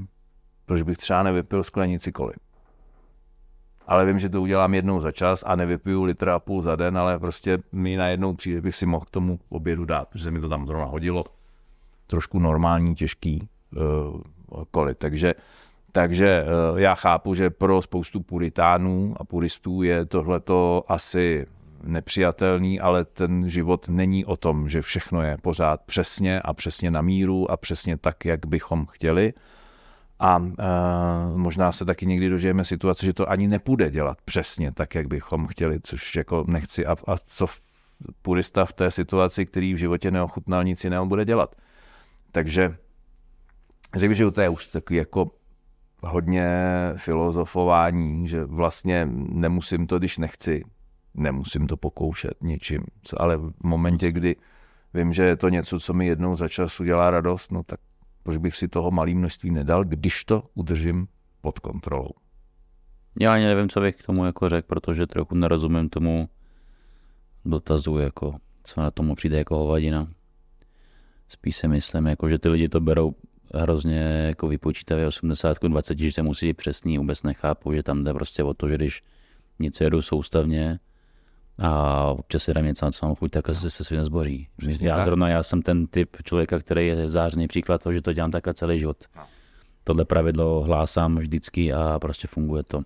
[0.66, 2.34] proč bych třeba nevypil sklenici koli
[3.88, 6.98] ale vím, že to udělám jednou za čas a nevypiju litra a půl za den,
[6.98, 10.40] ale prostě mi najednou přijde, bych si mohl k tomu obědu dát, protože se mi
[10.40, 11.24] to tam zrovna hodilo.
[12.08, 14.98] Trošku normální, těžký uh, kolit.
[14.98, 15.36] Takže,
[15.92, 21.46] takže uh, já chápu, že pro spoustu puritánů a puristů je tohleto asi
[21.84, 27.02] nepřijatelný, ale ten život není o tom, že všechno je pořád přesně a přesně na
[27.02, 29.34] míru a přesně tak, jak bychom chtěli
[30.24, 30.46] a uh,
[31.36, 35.48] možná se taky někdy dožijeme situace, že to ani nepůjde dělat přesně tak, jak bychom
[35.48, 36.86] chtěli, což jako nechci.
[36.86, 37.62] A, a co v,
[38.22, 41.56] purista v té situaci, který v životě neochutnal, nic jiného bude dělat.
[42.32, 42.78] Takže
[43.96, 45.32] řekl že to je už takový jako
[46.04, 46.50] hodně
[46.98, 50.64] filozofování, že vlastně nemusím to, když nechci,
[51.14, 52.84] nemusím to pokoušet něčím.
[53.18, 54.36] Ale v momentě, kdy
[54.94, 57.80] vím, že je to něco, co mi jednou za čas udělá radost, no tak
[58.24, 61.08] proč bych si toho malé množství nedal, když to udržím
[61.42, 62.10] pod kontrolou.
[63.20, 66.30] Já ani nevím, co bych k tomu jako řekl, protože trochu nerozumím tomu
[67.46, 70.08] dotazu, jako, co na tomu přijde jako hovadina.
[71.28, 73.16] Spíš si myslím, jako, že ty lidi to berou
[73.54, 78.14] hrozně jako vypočítavě 80 20, že se musí být přesný, vůbec nechápu, že tam jde
[78.14, 79.04] prostě o to, že když
[79.60, 80.80] nic jedu soustavně,
[81.60, 84.48] a občas si dám něco, co mám chuť, tak asi se svým zboří.
[84.80, 88.32] Já zrovna já jsem ten typ člověka, který je zářný příklad toho, že to dělám
[88.32, 88.98] takhle celý život.
[89.16, 89.24] No.
[89.84, 92.80] Tohle pravidlo hlásám vždycky a prostě funguje to.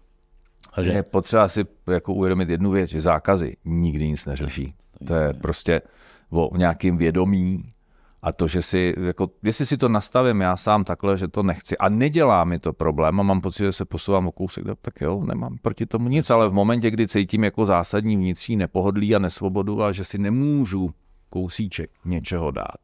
[0.74, 0.92] A že...
[0.92, 4.74] Je potřeba si jako uvědomit jednu věc, že zákazy nikdy nic neřeší.
[5.08, 5.82] To je prostě
[6.30, 7.74] o nějakým vědomí,
[8.22, 11.78] a to, že si, jako, jestli si to nastavím já sám takhle, že to nechci.
[11.78, 15.24] A nedělá mi to problém a mám pocit, že se posouvám o kousek, tak jo,
[15.26, 19.84] nemám proti tomu nic, ale v momentě, kdy cítím jako zásadní vnitřní nepohodlí a nesvobodu
[19.84, 20.94] a že si nemůžu
[21.30, 22.78] kousíček něčeho dát,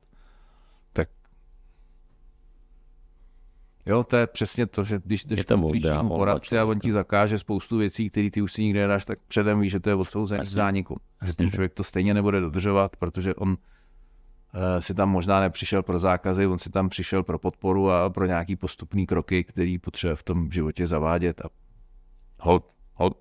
[0.94, 1.10] tak
[3.86, 7.78] Jo, to je přesně to, že když jdeš k poradci a on ti zakáže spoustu
[7.78, 11.00] věcí, které ty už si nikdy nedáš, tak předem víš, že to je odsouzení zániku.
[11.26, 13.58] Že ten člověk to stejně nebude dodržovat, protože on
[14.80, 18.56] si tam možná nepřišel pro zákazy, on si tam přišel pro podporu a pro nějaký
[18.56, 21.50] postupný kroky, který potřebuje v tom životě zavádět a
[22.40, 23.18] hold, hold.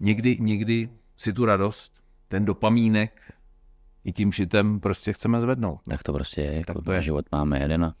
[0.00, 1.92] Někdy, někdy si tu radost,
[2.28, 3.32] ten dopamínek
[4.04, 5.80] i tím šitem prostě chceme zvednout.
[5.88, 7.02] Tak to prostě je, jako tak to je.
[7.02, 7.94] život máme jeden a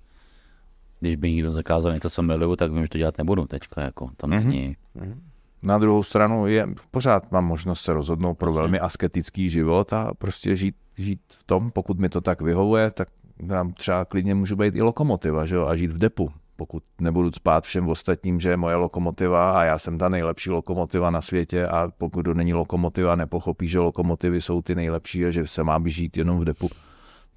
[1.00, 4.10] když by někdo zakázal něco, co miluju, tak vím, že to dělat nebudu teďka, jako
[4.16, 4.44] tam mm-hmm.
[4.44, 4.76] není.
[4.96, 5.18] Mm-hmm.
[5.62, 10.56] Na druhou stranu je, pořád mám možnost se rozhodnout pro velmi asketický život a prostě
[10.56, 13.08] žít, žít v tom, pokud mi to tak vyhovuje, tak
[13.48, 16.30] tam třeba klidně můžu být i lokomotiva že jo, a žít v depu.
[16.56, 21.10] Pokud nebudu spát všem ostatním, že je moje lokomotiva a já jsem ta nejlepší lokomotiva
[21.10, 25.46] na světě a pokud to není lokomotiva, nepochopí, že lokomotivy jsou ty nejlepší a že
[25.46, 26.68] se má žít jenom v depu,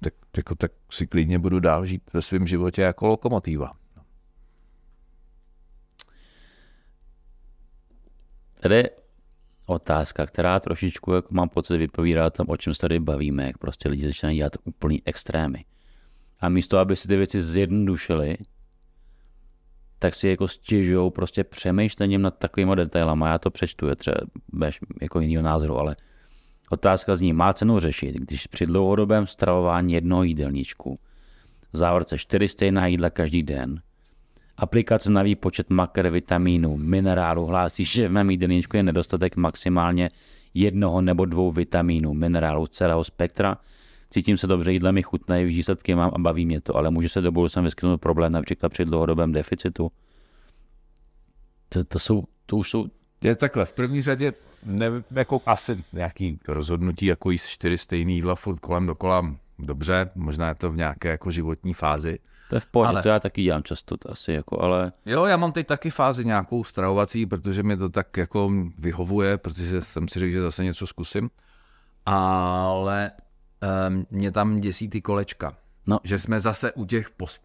[0.00, 3.72] tak, jako, tak si klidně budu dál žít ve svém životě jako lokomotiva.
[8.60, 8.84] Tady
[9.70, 13.58] otázka, která trošičku, jako mám pocit, vypovídá o tom, o čem se tady bavíme, jak
[13.58, 15.64] prostě lidi začínají dělat úplný extrémy.
[16.40, 18.36] A místo, aby si ty věci zjednodušili,
[19.98, 23.28] tak si jako stěžují prostě přemýšlením nad takovými detailama.
[23.28, 24.16] Já to přečtu, je třeba
[25.00, 25.96] jako jinýho názoru, ale
[26.72, 30.98] Otázka zní, má cenu řešit, když při dlouhodobém stravování jednoho jídelníčku
[31.72, 33.82] v závorce 4 stejná jídla každý den.
[34.60, 40.10] Aplikace na výpočet makr, vitamínů, minerálů hlásí, že v mém jídelníčku je nedostatek maximálně
[40.54, 43.56] jednoho nebo dvou vitamínů, minerálů celého spektra.
[44.10, 47.20] Cítím se dobře, jídla mi chutnají, výsledky mám a baví mě to, ale může se
[47.20, 49.92] do budoucna vyskytnout problém například při dlouhodobém deficitu.
[51.68, 52.86] To, to, jsou, to už jsou
[53.24, 54.32] je takhle, v první řadě
[54.64, 60.48] nevím, jako asi nějaký rozhodnutí, jako jíst čtyři stejný jídla furt kolem dokola, dobře, možná
[60.48, 62.18] je to v nějaké jako životní fázi.
[62.50, 63.02] To je v pohodě, ale...
[63.02, 64.92] to já taky dělám často, to asi jako, ale...
[65.06, 69.82] Jo, já mám teď taky fázi nějakou stravovací, protože mi to tak jako vyhovuje, protože
[69.82, 71.30] jsem si řekl, že zase něco zkusím.
[72.06, 73.10] Ale
[73.88, 75.56] um, mě tam děsí ty kolečka.
[75.86, 76.00] No.
[76.04, 77.40] Že jsme zase u těch pos...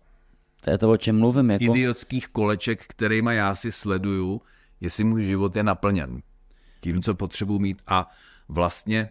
[0.62, 1.52] To je to, o čem mluvím.
[1.52, 1.64] Jako...
[1.64, 4.42] Idiotských koleček, kterýma já si sleduju,
[4.82, 6.22] jestli můj život je naplněn
[6.82, 8.12] tím, co potřebuji mít a
[8.50, 9.10] vlastně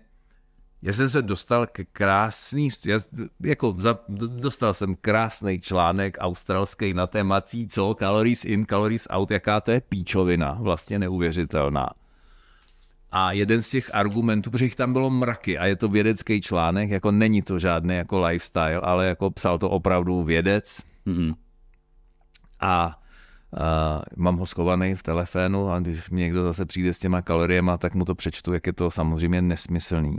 [0.84, 3.00] já jsem se dostal k krásný, já,
[3.40, 9.60] jako za, dostal jsem krásný článek australský na téma co calories in, calories out, jaká
[9.60, 11.88] to je píčovina, vlastně neuvěřitelná.
[13.12, 16.90] A jeden z těch argumentů, protože jich tam bylo mraky a je to vědecký článek,
[16.90, 20.82] jako není to žádný jako lifestyle, ale jako psal to opravdu vědec.
[21.06, 21.34] Mm-hmm.
[22.60, 23.00] A
[23.60, 27.70] a mám ho schovaný v telefonu a když mi někdo zase přijde s těma kaloriemi,
[27.78, 30.18] tak mu to přečtu, jak je to samozřejmě nesmyslný.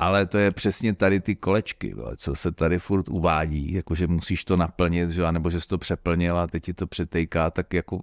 [0.00, 4.56] Ale to je přesně tady ty kolečky, co se tady furt uvádí, jakože musíš to
[4.56, 8.00] naplnit, že, nebo že jsi to přeplnil a teď ti to přetejká, tak jako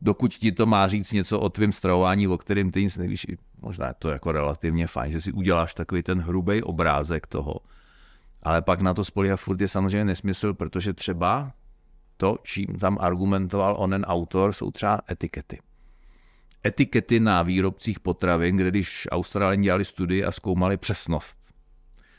[0.00, 3.26] dokud ti to má říct něco o tvém stravování, o kterém ty nic nevíš,
[3.60, 7.56] možná je to jako relativně fajn, že si uděláš takový ten hrubý obrázek toho,
[8.42, 11.52] ale pak na to spolíhat furt je samozřejmě nesmysl, protože třeba
[12.16, 15.58] to, čím tam argumentoval onen autor, jsou třeba etikety.
[16.64, 21.38] Etikety na výrobcích potravin, kde když Australani dělali studii a zkoumali přesnost,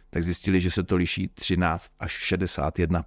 [0.09, 3.03] tak zjistili, že se to liší 13 až 61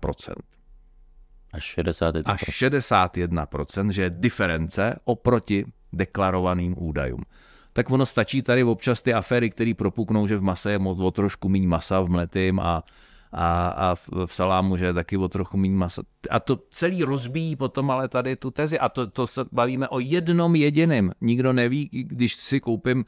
[1.52, 7.24] Až 61 Až 61% že je diference oproti deklarovaným údajům.
[7.72, 11.48] Tak ono stačí tady občas ty aféry, které propuknou, že v mase je o trošku
[11.48, 12.84] méně masa v mletým a
[13.32, 16.02] a, a v, v salámu, že je taky o trochu méně masa.
[16.30, 18.78] A to celý rozbíjí potom ale tady tu tezi.
[18.78, 21.12] A to, to se bavíme o jednom jediném.
[21.20, 23.04] Nikdo neví, když si koupím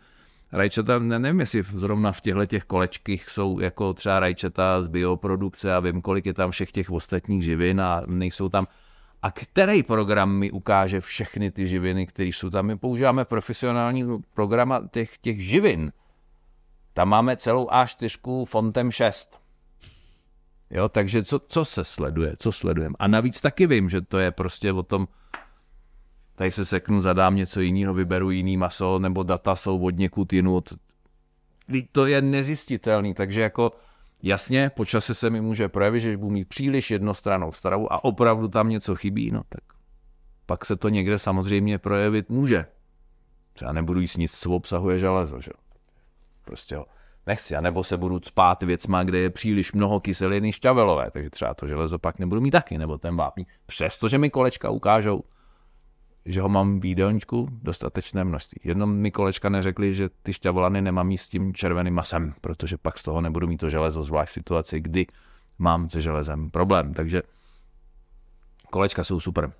[0.52, 5.80] rajčata, nevím, jestli zrovna v těchto těch kolečkých jsou jako třeba rajčata z bioprodukce a
[5.80, 8.66] vím, kolik je tam všech těch ostatních živin a nejsou tam.
[9.22, 12.66] A který program mi ukáže všechny ty živiny, které jsou tam?
[12.66, 14.04] My používáme profesionální
[14.34, 15.92] program těch, těch živin.
[16.94, 19.41] Tam máme celou A4 fontem 6
[20.72, 22.94] Jo, takže co, co se sleduje, co sledujeme.
[22.98, 25.08] A navíc taky vím, že to je prostě o tom,
[26.34, 30.72] tady se seknu, zadám něco jiného, vyberu jiný maso, nebo data jsou od někud jinut.
[31.92, 33.72] To je nezjistitelný, takže jako
[34.22, 38.48] jasně, po čase se mi může projevit, že budu mít příliš jednostranou stravu a opravdu
[38.48, 39.60] tam něco chybí, no tak
[40.46, 42.66] pak se to někde samozřejmě projevit může.
[43.52, 45.50] Třeba nebudu jíst nic, co obsahuje železo, že?
[46.44, 46.84] Prostě jo
[47.26, 51.66] nechci, anebo se budu spát věcma, kde je příliš mnoho kyseliny šťavelové, takže třeba to
[51.66, 53.48] železo pak nebudu mít taky, nebo ten vápník.
[53.66, 55.22] Přestože mi kolečka ukážou,
[56.26, 58.60] že ho mám v jídelníčku dostatečné množství.
[58.64, 62.98] Jednom mi kolečka neřekli, že ty šťavolany nemám jíst s tím červeným masem, protože pak
[62.98, 65.06] z toho nebudu mít to železo, zvlášť v situaci, kdy
[65.58, 66.94] mám se železem problém.
[66.94, 67.22] Takže
[68.70, 69.52] kolečka jsou super.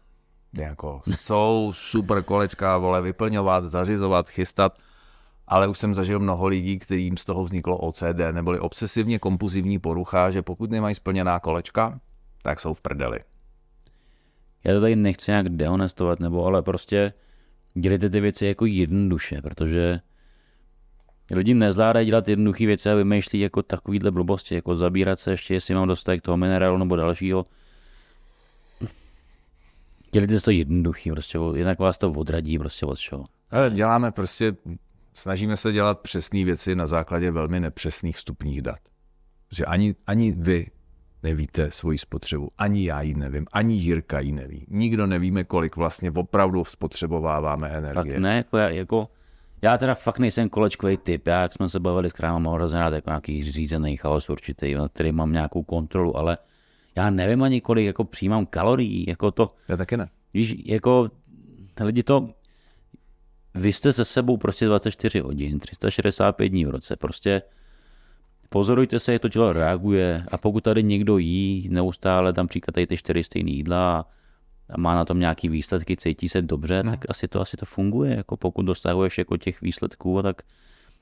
[0.53, 4.79] Jako, jsou super kolečka, vole, vyplňovat, zařizovat, chystat
[5.53, 10.31] ale už jsem zažil mnoho lidí, kterým z toho vzniklo OCD, neboli obsesivně kompulzivní porucha,
[10.31, 12.01] že pokud nemají splněná kolečka,
[12.43, 13.21] tak jsou v prdeli.
[14.65, 17.13] Já to tady nechci nějak dehonestovat, nebo ale prostě
[17.75, 20.01] dělejte ty věci jako jednoduše, protože
[21.31, 25.75] lidi nezvládají dělat jednoduché věci a vymýšlí jako takovýhle blbosti, jako zabírat se ještě, jestli
[25.75, 27.45] mám dostatek toho minerálu nebo dalšího.
[30.13, 33.25] Dělejte to jednoduchý, prostě, jinak vás to odradí prostě od čeho.
[33.51, 34.57] Ale děláme prostě
[35.15, 38.79] snažíme se dělat přesné věci na základě velmi nepřesných vstupních dat.
[39.53, 40.67] Že ani, ani vy
[41.23, 44.67] nevíte svoji spotřebu, ani já ji nevím, ani Jirka ji neví.
[44.69, 48.15] Nikdo nevíme, kolik vlastně opravdu spotřebováváme energie.
[48.15, 49.09] Tak ne, jako já, jako,
[49.63, 52.93] já teda fakt nejsem kolečkový typ, já jak jsme se bavili s krámem, hrozně rád
[52.93, 56.39] jako nějaký řízený chaos určitý, na který mám nějakou kontrolu, ale
[56.97, 59.49] já nevím ani kolik jako přijímám kalorií, jako to.
[59.69, 60.09] Já taky ne.
[60.35, 61.11] Víš, jako
[61.81, 62.29] lidi to
[63.55, 67.43] vy jste se sebou prostě 24 hodin, 365 dní v roce, prostě
[68.49, 72.97] pozorujte se, jak to tělo reaguje a pokud tady někdo jí neustále tam příklad ty
[72.97, 74.07] čtyři stejné jídla
[74.71, 76.91] a má na tom nějaký výsledky, cítí se dobře, no.
[76.91, 80.43] tak asi to, asi to funguje, jako pokud dostahuješ jako těch výsledků, tak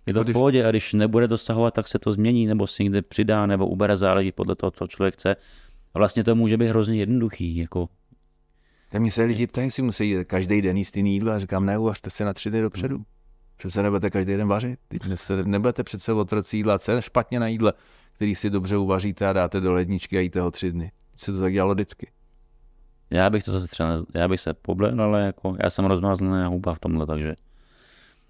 [0.06, 3.02] Je to v pohodě a když nebude dosahovat, tak se to změní, nebo si někde
[3.02, 5.36] přidá, nebo ubere, záleží podle toho, co člověk chce.
[5.94, 7.88] A vlastně to může být hrozně jednoduchý, jako
[8.90, 11.66] tak mi se lidi ptají, jestli musí jít každý den jíst jiný jídlo a říkám,
[11.66, 12.94] ne, uvařte se na tři dny dopředu.
[12.94, 13.04] Hmm.
[13.56, 14.80] Přece nebudete každý den vařit.
[15.14, 17.72] Se nebudete přece otroci jídla, co je špatně na jídle,
[18.12, 20.92] který si dobře uvaříte a dáte do ledničky a jíte ho tři dny.
[21.16, 22.10] Se to tak dělalo vždycky.
[23.10, 26.74] Já bych to zase třeba, já bych se poblen, ale jako, já jsem rozmázlená houba
[26.74, 27.34] v tomhle, takže.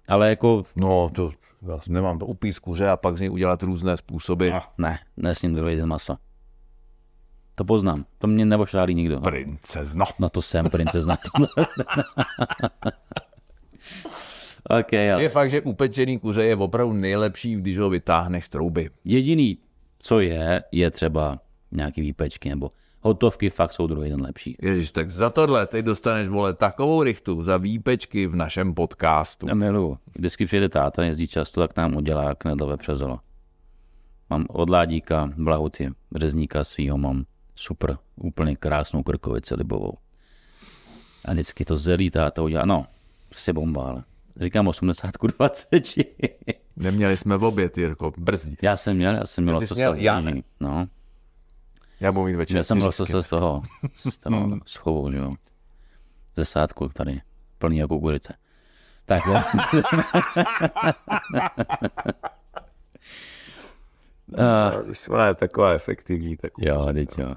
[0.07, 0.63] Ale jako...
[0.75, 1.31] No, to
[1.67, 4.49] já nemám to upít kuře a pak z něj udělat různé způsoby.
[4.51, 6.17] Ah, ne, nesmím druhý maso.
[7.61, 8.05] To poznám.
[8.17, 9.19] To mě nevošálí nikdo.
[9.19, 10.05] Princezno.
[10.19, 11.17] No to jsem princezna.
[14.79, 15.05] okay.
[15.05, 18.89] Je fakt, že upečený kuře je opravdu nejlepší, když ho vytáhneš z trouby.
[19.05, 19.57] Jediný,
[19.99, 21.39] co je, je třeba
[21.71, 22.71] nějaký výpečky nebo
[23.01, 24.57] hotovky fakt jsou druhý den lepší.
[24.61, 29.47] Ježíš, tak za tohle teď dostaneš, vole, takovou rychtu za výpečky v našem podcastu.
[29.47, 29.97] Já miluju.
[30.15, 33.19] Vždycky přijde táta, jezdí často, tak nám udělá knedlové přezolo.
[34.29, 37.25] Mám od Ládíka, Blahuty, Březníka svýho mám
[37.61, 39.93] super, úplně krásnou krkovici libovou.
[41.25, 42.85] A vždycky to zelí táta udělá, no,
[43.29, 44.03] prostě bomba, ale
[44.41, 45.67] říkám 80 20.
[46.75, 48.57] Neměli jsme v oběd, Jirko, brzdí.
[48.61, 50.41] Já jsem měl, já jsem měl to měl, já ne.
[50.59, 50.87] No.
[51.99, 52.57] Já budu mít večer.
[52.57, 53.61] Já jsem měl se z toho,
[54.09, 55.35] z toho schovu, že jo.
[56.35, 57.21] Ze sádku tady,
[57.57, 58.33] plný jako kukuřice.
[59.05, 59.41] Tak jo.
[65.11, 66.37] Uh, je taková efektivní.
[66.37, 67.35] Tak jo, teď jo.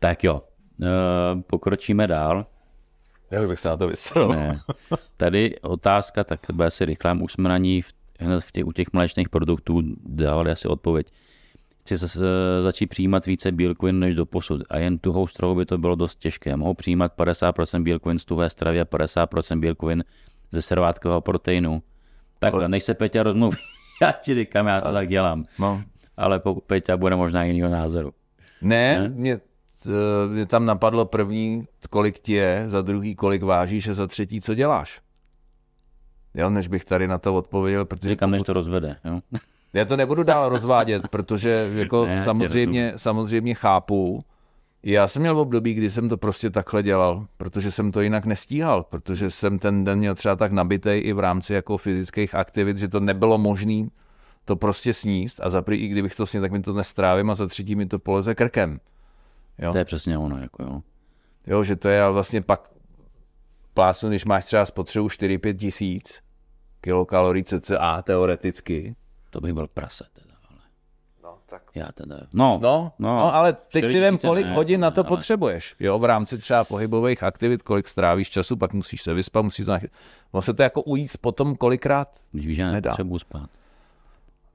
[0.00, 0.42] Tak jo,
[0.80, 2.46] uh, pokročíme dál.
[3.30, 3.90] Já bych se na to.
[4.28, 4.60] Ne.
[5.16, 8.72] Tady otázka, tak bude si rychlá, už jsme na ní v, hned v těch, u
[8.72, 11.12] těch mléčných produktů dávali asi odpověď.
[11.80, 12.08] Chci se,
[12.62, 16.18] začít přijímat více bílkovin než do posud a jen tuhou stravu by to bylo dost
[16.18, 16.56] těžké.
[16.56, 20.04] Mohu přijímat 50% bílkovin z tuhé stravy a 50% bílkovin
[20.50, 21.82] ze servátkového proteinu.
[22.38, 23.56] Takhle, než se Peťa rozmluví,
[24.02, 25.44] já ti říkám, já to tak dělám.
[25.58, 25.82] No.
[26.16, 28.12] Ale pokud Peťa bude možná jiného názoru.
[28.62, 29.08] Ne, ne?
[29.08, 29.40] Mě,
[30.28, 34.54] mě tam napadlo první, kolik ti je, za druhý, kolik vážíš a za třetí, co
[34.54, 35.00] děláš.
[36.34, 38.08] Jo, než bych tady na to odpověděl, protože...
[38.08, 39.20] Říkám, než to rozvede, jo.
[39.72, 44.24] Já to nebudu dál rozvádět, protože jako ne, samozřejmě, samozřejmě chápu.
[44.82, 48.24] Já jsem měl v období, kdy jsem to prostě takhle dělal, protože jsem to jinak
[48.24, 52.78] nestíhal, protože jsem ten den měl třeba tak nabitej i v rámci jako fyzických aktivit,
[52.78, 53.86] že to nebylo možné
[54.44, 57.46] to prostě sníst a za i kdybych to sněl, tak mi to nestrávím a za
[57.46, 58.80] třetí mi to poleze krkem.
[59.58, 59.72] Jo?
[59.72, 60.82] To je přesně ono, jako jo.
[61.46, 62.70] Jo, že to je ale vlastně pak
[63.74, 66.20] plásu, když máš třeba spotřebu 4-5 tisíc
[66.80, 68.96] kilokalorií cca teoreticky.
[69.30, 70.58] To by byl prase teda, ale.
[71.22, 71.62] No, tak.
[71.74, 72.16] Já teda.
[72.32, 75.08] No, no, no, no ale teď si vím, kolik ne, hodin na to ale...
[75.08, 75.74] potřebuješ.
[75.80, 79.72] Jo, v rámci třeba pohybových aktivit, kolik strávíš času, pak musíš se vyspat, musíš to
[79.72, 79.88] nachy...
[80.40, 83.50] se to jako ujíst potom kolikrát Když víš, já nepotřebuji spát.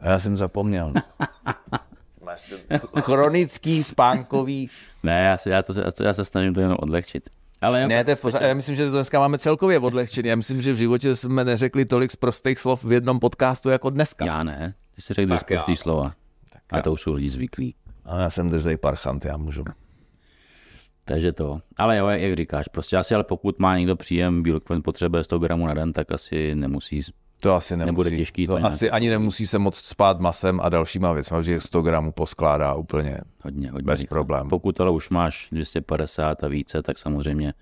[0.01, 0.93] Já jsem zapomněl.
[2.31, 4.69] Máš ten chronický spánkový...
[5.03, 7.29] Ne, já se, já, to, já se snažím to jenom odlehčit.
[7.61, 10.29] Ale ne, to je v pořád, já myslím, že to dneska máme celkově odlehčený.
[10.29, 13.89] Já myslím, že v životě jsme neřekli tolik z prostých slov v jednom podcastu jako
[13.89, 14.25] dneska.
[14.25, 16.13] Já ne, ty jsi řekl prostý slova.
[16.49, 17.75] Tak a to už jsou lidi zvyklí.
[18.05, 19.63] A já jsem drzej parchant, já můžu.
[21.05, 21.59] Takže to.
[21.77, 25.67] Ale jo, jak říkáš, prostě asi, ale pokud má někdo příjem bílkovin potřebuje 100 gramů
[25.67, 27.01] na den, tak asi nemusí
[27.41, 27.91] to asi nemusí.
[27.91, 28.47] Nebude těžký.
[28.47, 32.11] To, to asi ani nemusí se moc spát masem a dalšíma věcmi, že 100 gramů
[32.11, 34.49] poskládá úplně hodně, hodně bez problémů.
[34.49, 37.53] Pokud ale už máš 250 a více, tak samozřejmě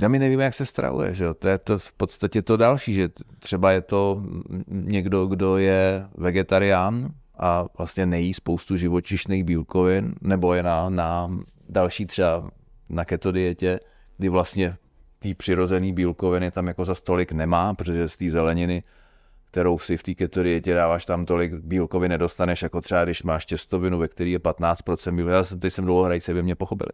[0.00, 1.34] já mi nevím, jak se stravuje, že jo?
[1.34, 4.22] To je to v podstatě to další, že třeba je to
[4.68, 11.30] někdo, kdo je vegetarián a vlastně nejí spoustu živočišných bílkovin, nebo je na, na
[11.68, 12.50] další třeba
[12.88, 13.80] na keto dietě,
[14.18, 14.76] kdy vlastně
[15.18, 18.82] ty přirozený bílkoviny tam jako za stolik nemá, protože z té zeleniny
[19.50, 23.46] kterou si v té keto dietě dáváš, tam tolik bílkovin nedostaneš, jako třeba když máš
[23.46, 25.34] těstovinu, ve který je 15% bílkovin.
[25.34, 26.90] Já jsem, teď jsem dlouho hrajce, by mě pochopili.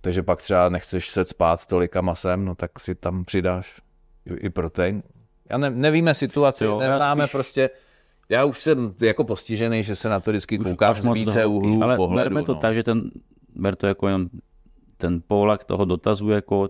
[0.00, 3.80] Takže pak třeba nechceš se spát tolika masem, no tak si tam přidáš
[4.38, 5.02] i protein.
[5.50, 7.32] Já ne, nevíme situaci, jo, neznáme spíš...
[7.32, 7.70] prostě,
[8.28, 11.96] já už jsem jako postižený, že se na to vždycky koukám z více úhlů Ale
[11.96, 12.44] pohledu.
[12.44, 12.60] to no.
[12.60, 13.10] tak, že ten,
[13.54, 14.28] ber to jako jen
[14.96, 16.68] ten polak toho dotazu jako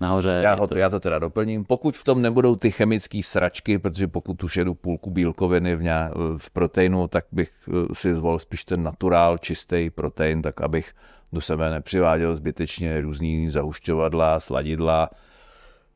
[0.00, 0.40] nahoře.
[0.44, 0.78] Já, ho, to...
[0.78, 1.64] já to teda doplním.
[1.64, 5.94] Pokud v tom nebudou ty chemické sračky, protože pokud už jedu půlku bílkoviny v, ně,
[6.36, 10.92] v proteinu, tak bych eh, si zvolil spíš ten naturál, čistý protein, tak abych
[11.32, 15.10] do sebe nepřiváděl zbytečně různý zahušťovadla, sladidla,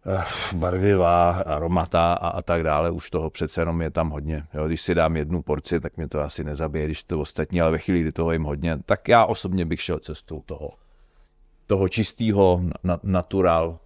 [0.06, 0.24] eh,
[0.56, 4.44] barviva, aromata a, a tak dále, už toho přece jenom je tam hodně.
[4.54, 7.70] Jo, když si dám jednu porci, tak mě to asi nezabije, když to ostatní, ale
[7.70, 10.70] ve chvíli, kdy toho jim hodně, tak já osobně bych šel cestou toho,
[11.66, 13.78] toho čistého na, natural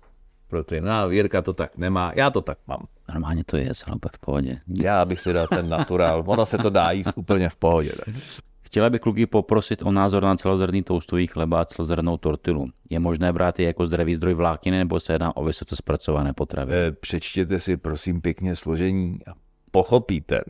[0.48, 0.84] protein.
[0.84, 2.86] No, Jirka to tak nemá, já to tak mám.
[3.08, 4.60] Normálně to je, ale úplně v pohodě.
[4.82, 6.24] Já bych si dal ten naturál.
[6.26, 7.92] Ono se to dá jíst úplně v pohodě.
[8.04, 8.14] Tak.
[8.60, 12.68] Chtěla bych kluky poprosit o názor na celozrnný toustový chleba a celozrnnou tortilu.
[12.90, 16.72] Je možné brát je jako zdravý zdroj vlákniny nebo se jedná o vysoce zpracované potravy?
[16.74, 19.32] Eh, Přečtěte si prosím pěkně složení a
[19.70, 20.40] pochopíte.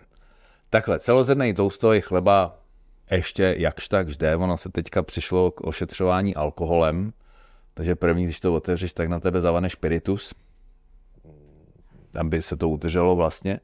[0.70, 2.58] Takhle, celozrnný toustový chleba
[3.10, 4.36] ještě jakž tak jde.
[4.36, 7.12] Ono se teďka přišlo k ošetřování alkoholem,
[7.78, 10.34] takže první, když to otevřeš, tak na tebe zavane špiritus,
[12.20, 13.60] aby se to udrželo vlastně.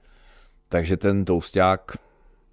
[0.69, 1.99] Takže ten tousták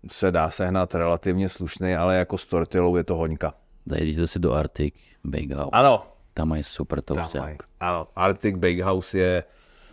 [0.08, 3.54] se dá sehnat relativně slušný, ale jako s tortilou je to hoňka.
[3.86, 4.94] Zajdete si do Arctic
[5.24, 5.70] Bakehouse.
[5.72, 6.04] Ano,
[6.34, 7.64] Tam mají super tam tousták.
[7.80, 9.44] Ano, Arctic Bakehouse je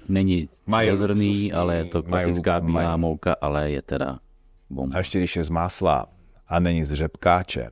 [0.08, 0.48] Není
[0.90, 4.18] luxusní, ale je to klasická bílá mouka, ale je teda
[4.70, 4.92] bom.
[4.94, 6.06] A ještě když je z másla
[6.46, 7.70] a není z řepkáče,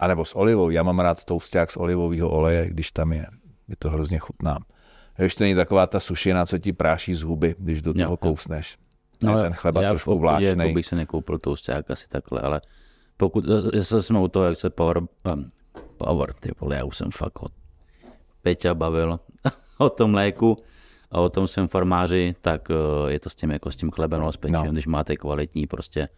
[0.00, 3.26] a nebo s olivou, já mám rád tousták z olivového oleje, když tam je.
[3.68, 4.58] Je to hrozně chutná.
[5.16, 8.16] Když to není taková ta sušina, co ti práší z huby, když do toho jo.
[8.16, 8.78] kousneš.
[9.22, 10.66] No, ten chleba já trošku vláčnej.
[10.66, 12.60] Jako bych se nekoupil tousták asi takhle, ale
[13.16, 13.44] pokud,
[13.74, 15.50] jestli jsme u toho, jak se Power, um,
[15.96, 17.52] Power, ty vole, já už jsem fakt od
[18.42, 19.20] Peťa bavil
[19.78, 20.56] o tom léku
[21.10, 24.20] a o tom svém farmáři, tak uh, je to s tím jako s tím chlebem,
[24.20, 24.72] no, s pečem, No.
[24.72, 26.08] když máte kvalitní prostě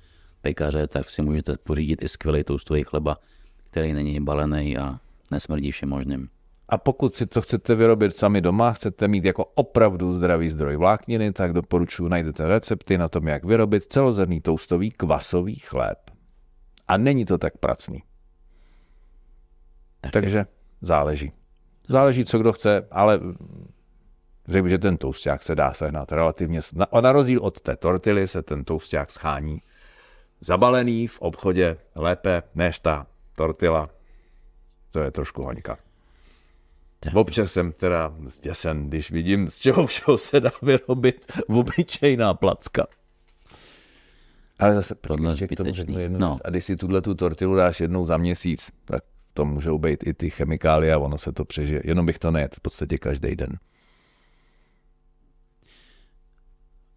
[0.40, 3.16] pekaře, tak si můžete pořídit i skvělý toustový chleba,
[3.70, 5.00] který není balený a
[5.30, 6.28] nesmrdí všem možným.
[6.68, 11.32] A pokud si to chcete vyrobit sami doma, chcete mít jako opravdu zdravý zdroj vlákniny,
[11.32, 15.98] tak doporučuji, najdete recepty na tom, jak vyrobit celozrný toustový kvasový chléb.
[16.88, 18.02] A není to tak pracný.
[20.00, 20.46] Tak Takže
[20.80, 21.32] záleží.
[21.88, 23.20] Záleží, co kdo chce, ale
[24.48, 26.60] řekl že ten tousták se dá sehnat relativně.
[26.72, 29.62] Na, a na rozdíl od té tortily se ten tousták schání
[30.40, 33.06] zabalený v obchodě lépe než ta
[33.40, 33.88] tortila.
[34.90, 35.78] To je trošku hoňka.
[37.00, 37.14] Tak.
[37.14, 42.86] Občas jsem teda zděsen, když vidím, z čeho všeho se dá vyrobit obyčejná placka.
[44.58, 46.28] Ale zase k tomu řeknu jednu No.
[46.28, 46.40] věc.
[46.44, 50.14] A když si tuhle tu tortilu dáš jednou za měsíc, tak to můžou být i
[50.14, 51.82] ty chemikálie a ono se to přežije.
[51.84, 53.58] Jenom bych to nejet v podstatě každý den.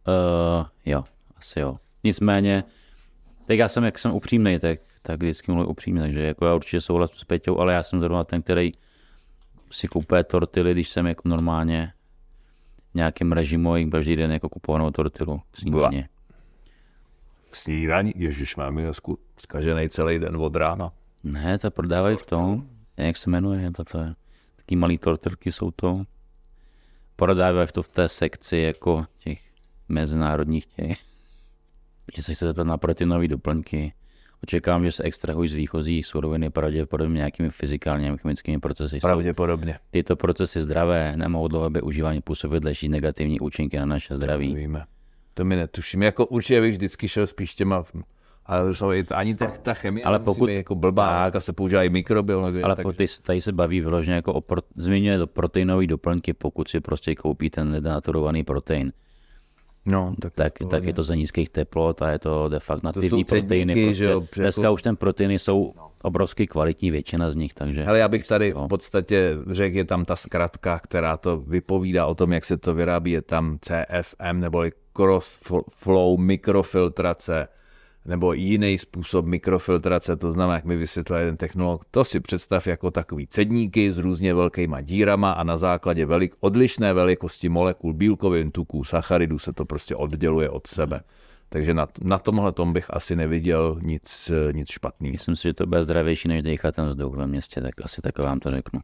[0.08, 1.04] Uh, jo,
[1.38, 1.78] asi jo.
[2.04, 2.64] Nicméně,
[3.48, 6.82] tak já jsem, jak jsem upřímný, tak, tak vždycky mluvím upřímně, takže jako já určitě
[6.82, 8.72] souhlasím s Peťou, ale já jsem zrovna ten, který
[9.72, 11.94] si kupuje tortily, když jsem jako normálně
[12.92, 16.10] v nějakém režimu, jim každý den jako kupovanou tortilu k snídaně.
[17.50, 20.92] K snídaní, ježiš, mám jasku, zkažený celý den od rána.
[21.24, 24.16] Ne, to prodávají v tom, jak se jmenuje, to, to je,
[24.56, 26.04] taky malý tortilky jsou to.
[27.16, 29.42] Prodávají to v té sekci jako těch
[29.90, 31.00] mezinárodních těch.
[32.16, 33.94] Že se chce zeptat na proteinové doplňky.
[34.44, 38.96] Očekávám, že se extrahují z výchozí suroviny pravděpodobně nějakými fyzikálními a chemickými procesy.
[38.96, 39.80] Jsou Pravděpodobně.
[39.92, 44.56] Tyto procesy zdravé nemohou dlouhodobě užívání působit další negativní účinky na naše zdraví.
[44.56, 44.86] Víme.
[45.34, 46.02] To mi netuším.
[46.04, 47.84] Jako určitě bych vždycky šel spíš těma,
[48.46, 51.54] ale to jsou i- ani ta, ta chemie Ale pokud- být jako blbá, dneska se
[51.54, 52.64] používají mikrobiologie.
[52.64, 52.86] Ale tak...
[52.96, 53.08] tak...
[53.22, 57.64] tady se baví vyloženě jako o pro, zmiňuje do proteinové doplňky, pokud si prostě koupíte
[57.66, 58.94] nedenaturovaný protein,
[59.86, 63.24] no, tak, tak, tak je to za nízkých teplot a je to de facto nativní
[63.24, 63.86] proteiny.
[63.86, 64.04] Prostě.
[64.04, 65.74] jo, Dneska jako- už ten proteiny jsou
[66.04, 70.06] obrovsky kvalitní, většina z nich, takže Hele, já bych tady v podstatě řekl, je tam
[70.06, 74.72] ta zkratka, která to vypovídá o tom, jak se to vyrábí, je tam CFM neboli
[74.96, 77.48] cross-flow mikrofiltrace
[78.06, 82.92] nebo jiný způsob mikrofiltrace, to znamená, jak mi vysvětlil jeden technolog, to si představ jako
[82.92, 88.84] takový cedníky s různě velkýma dírama a na základě velik, odlišné velikosti molekul bílkovin, tuků,
[88.84, 91.02] sacharidů se to prostě odděluje od sebe.
[91.50, 95.12] Takže na, na tomhle tom bych asi neviděl nic, nic špatného.
[95.12, 98.26] myslím si, že to bude zdravější, než dechat ten vzduch ve městě, tak asi takhle
[98.26, 98.80] vám to řeknu.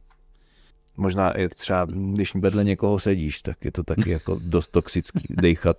[0.96, 5.76] Možná i třeba, když vedle někoho sedíš, tak je to taky jako dost toxický dejchat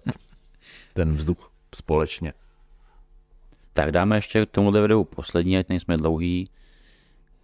[0.94, 2.34] ten vzduch společně.
[3.74, 6.50] Tak dáme ještě k tomuhle videu poslední, ať nejsme dlouhý.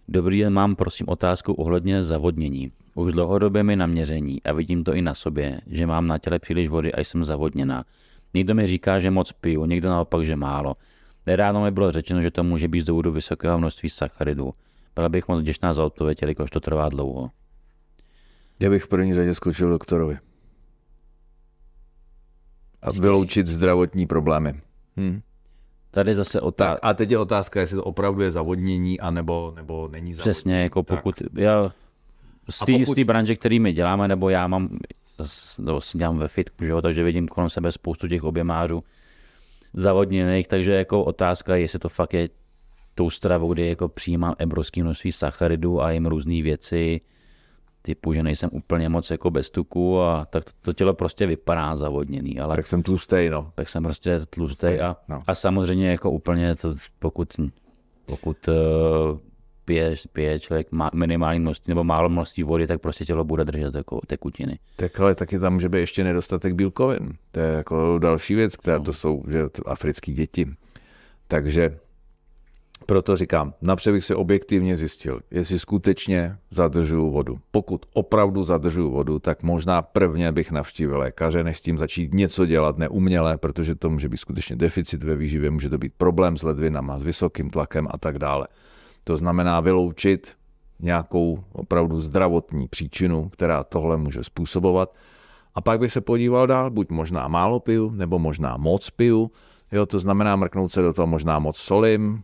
[0.08, 2.72] Dobrý den, mám prosím otázku ohledně zavodnění.
[2.94, 6.68] Už dlouhodobě mi naměření a vidím to i na sobě, že mám na těle příliš
[6.68, 7.84] vody a jsem zavodněná.
[8.34, 10.76] Někdo mi říká, že moc piju, někdo naopak, že málo.
[11.26, 14.52] Nedávno mi bylo řečeno, že to může být z důvodu vysokého množství sacharidů.
[14.94, 17.30] Byla bych moc vděčná za odpověď, jelikož to trvá dlouho.
[18.60, 20.18] Já bych v první řadě skočil doktorovi.
[22.82, 24.60] A vyloučit zdravotní problémy.
[24.96, 25.20] Hm.
[25.90, 26.88] Tady zase Tak, otázka.
[26.88, 30.32] a teď je otázka, jestli to opravdu je zavodnění, anebo, nebo není zavodnění.
[30.34, 30.98] Přesně, jako Tak.
[30.98, 31.72] pokud já
[32.50, 34.78] z té pokud- branže, který my děláme, nebo já mám,
[35.58, 38.80] nebo si dělám ve fitku, že jo, takže vidím kolem sebe spoustu těch objemářů
[39.74, 42.28] zavodněných, takže jako otázka, je, jestli to fakt je
[42.94, 47.00] tou stravou, kdy jako přijímám obrovské množství sacharidů a jim různé věci,
[47.82, 52.40] typu, že nejsem úplně moc jako bez tuku a tak to, tělo prostě vypadá zavodněný,
[52.40, 53.52] ale Tak jsem tlustej, no.
[53.54, 55.22] tak jsem prostě tlustý a, no.
[55.26, 57.28] a samozřejmě jako úplně to, pokud,
[58.06, 59.18] pokud uh,
[59.64, 63.74] pije, pije člověk má minimální množství nebo málo množství vody, tak prostě tělo bude držet
[63.74, 64.58] jako tekutiny.
[64.76, 67.12] Tak ale taky tam může být ještě nedostatek bílkovin.
[67.32, 70.46] To je jako další věc, která to jsou že to africké děti.
[71.28, 71.78] Takže
[72.86, 77.38] proto říkám, napřed bych si objektivně zjistil, jestli skutečně zadržuju vodu.
[77.50, 82.46] Pokud opravdu zadržuju vodu, tak možná prvně bych navštívil lékaře, než s tím začít něco
[82.46, 86.42] dělat neuměle, protože to může být skutečně deficit ve výživě, může to být problém s
[86.42, 88.48] ledvinama, s vysokým tlakem a tak dále.
[89.04, 90.32] To znamená vyloučit
[90.80, 94.94] nějakou opravdu zdravotní příčinu, která tohle může způsobovat.
[95.54, 99.30] A pak bych se podíval dál, buď možná málo piju, nebo možná moc piju.
[99.72, 102.22] Jo, to znamená mrknout se do toho možná moc solím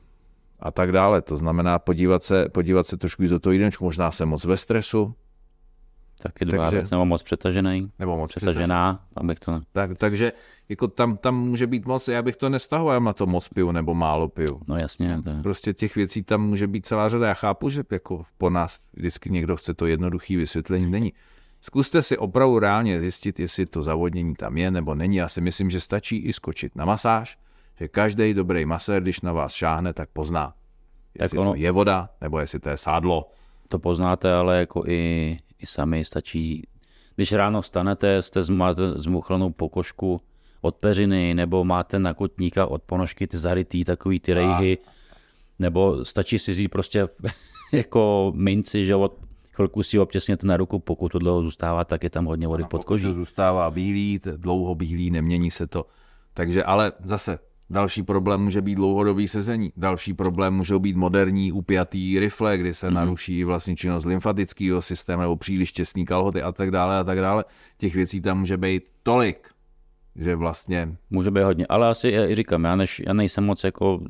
[0.65, 1.23] a tak dále.
[1.23, 5.15] To znamená podívat se, podívat se trošku do toho jídelníčku, možná jsem moc ve stresu,
[6.23, 9.61] Taky druhá Takže- věc, nebo moc přetažený, nebo moc přetažená, abych to...
[9.73, 10.33] Tak, takže
[10.69, 13.95] jako tam, tam může být moc, já bych to nestahoval na to moc piju nebo
[13.95, 14.61] málo piju.
[14.69, 17.29] No jasně, to je, Prostě těch věcí tam může být celá řada.
[17.29, 20.91] Já chápu, že jako po nás vždycky někdo chce to jednoduché vysvětlení.
[20.91, 21.13] Není.
[21.61, 25.17] Zkuste si opravdu reálně zjistit, jestli to zavodnění tam je nebo není.
[25.17, 27.39] Já si myslím, že stačí i skočit na masáž,
[27.81, 30.55] že každý dobrý masér, když na vás šáhne, tak pozná,
[31.21, 33.31] jestli ono- to je voda nebo jestli to je sádlo.
[33.69, 36.67] to poznáte, ale jako i, i sami stačí,
[37.17, 40.21] když ráno vstanete, jste máte zmuchlenou pokožku
[40.61, 44.79] od peřiny, nebo máte na kotníka od ponožky ty zarytý, takový ty rejhy,
[45.59, 47.09] nebo stačí si vzít prostě
[47.73, 49.19] jako minci, že od
[49.53, 52.71] chvilku si obtěsněte na ruku, pokud to dlouho zůstává, tak je tam hodně vody pod
[52.71, 53.05] Pokud koží.
[53.05, 55.87] To zůstává bílý, dlouho bílý, nemění se to.
[56.35, 57.39] Takže ale zase
[57.71, 59.73] další problém může být dlouhodobý sezení.
[59.77, 62.93] Další problém můžou být moderní upjatý rifle, kdy se mm-hmm.
[62.93, 67.45] naruší vlastně činnost lymfatického systému nebo příliš těsný kalhoty a tak dále a tak dále.
[67.79, 69.49] Těch věcí tam může být tolik,
[70.17, 74.01] že vlastně Může být hodně, ale asi já říkám, já, než, já nejsem moc jako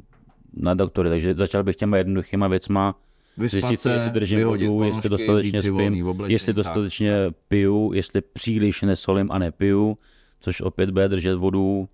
[0.57, 2.95] na doktory, takže začal bych těma jednoduchýma věcma,
[3.37, 6.57] Vyspat zjistit se, jestli držím vodu, ponožky, jestli dostatečně spím, oblečení, jestli tak.
[6.57, 7.13] dostatečně
[7.49, 9.99] piju, jestli příliš nesolím a nepiju,
[10.41, 11.89] což opět bude držet vodu.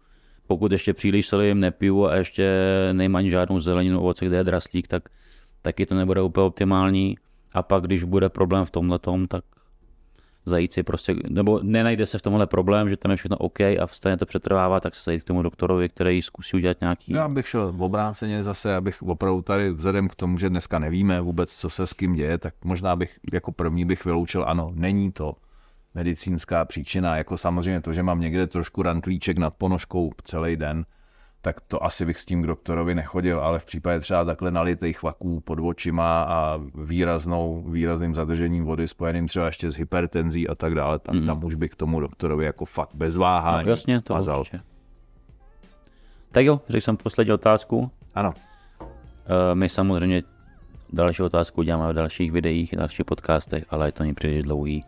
[0.50, 2.52] Pokud ještě příliš solím, nepiju a ještě
[2.92, 5.08] nejméně žádnou zeleninu, ovoce, kde je draslík, tak
[5.62, 7.18] taky to nebude úplně optimální.
[7.52, 8.98] A pak, když bude problém v tomhle
[9.28, 9.44] tak
[10.46, 13.86] zajít si prostě, nebo nenajde se v tomhle problém, že tam je všechno OK a
[13.86, 17.12] stejně to přetrvává, tak se zajít k tomu doktorovi, který zkusí udělat nějaký...
[17.12, 21.20] Já bych šel v obráceně zase, abych opravdu tady vzhledem k tomu, že dneska nevíme
[21.20, 25.12] vůbec, co se s kým děje, tak možná bych jako první bych vyloučil, ano, není
[25.12, 25.34] to
[25.94, 30.84] medicínská příčina, jako samozřejmě to, že mám někde trošku rantlíček nad ponožkou celý den,
[31.42, 35.02] tak to asi bych s tím k doktorovi nechodil, ale v případě třeba takhle nalitých
[35.02, 40.74] vaků pod očima a výraznou, výrazným zadržením vody spojeným třeba ještě s hypertenzí a tak
[40.74, 41.26] dále, tak mm.
[41.26, 44.40] tam už bych k tomu doktorovi jako fakt bez váhání no, jasně, to mazal.
[44.40, 44.60] určitě.
[46.32, 47.90] Tak jo, řekl jsem poslední otázku.
[48.14, 48.34] Ano,
[49.30, 50.22] Eh, My samozřejmě
[50.92, 54.84] další otázku uděláme v dalších videích, v dalších podcastech, ale je to není příliš dlouhý,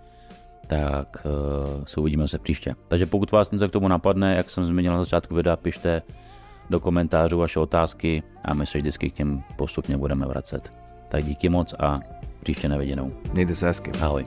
[0.67, 2.75] tak uh, se uvidíme se příště.
[2.89, 6.03] Takže pokud vás něco k tomu napadne, jak jsem zmínil na začátku videa, pište
[6.71, 10.73] do komentářů vaše otázky a my se vždycky k těm postupně budeme vracet.
[11.09, 12.01] Tak díky moc a
[12.43, 13.13] příště na viděnou.
[13.33, 13.91] mějte se hezky.
[14.01, 14.25] Ahoj.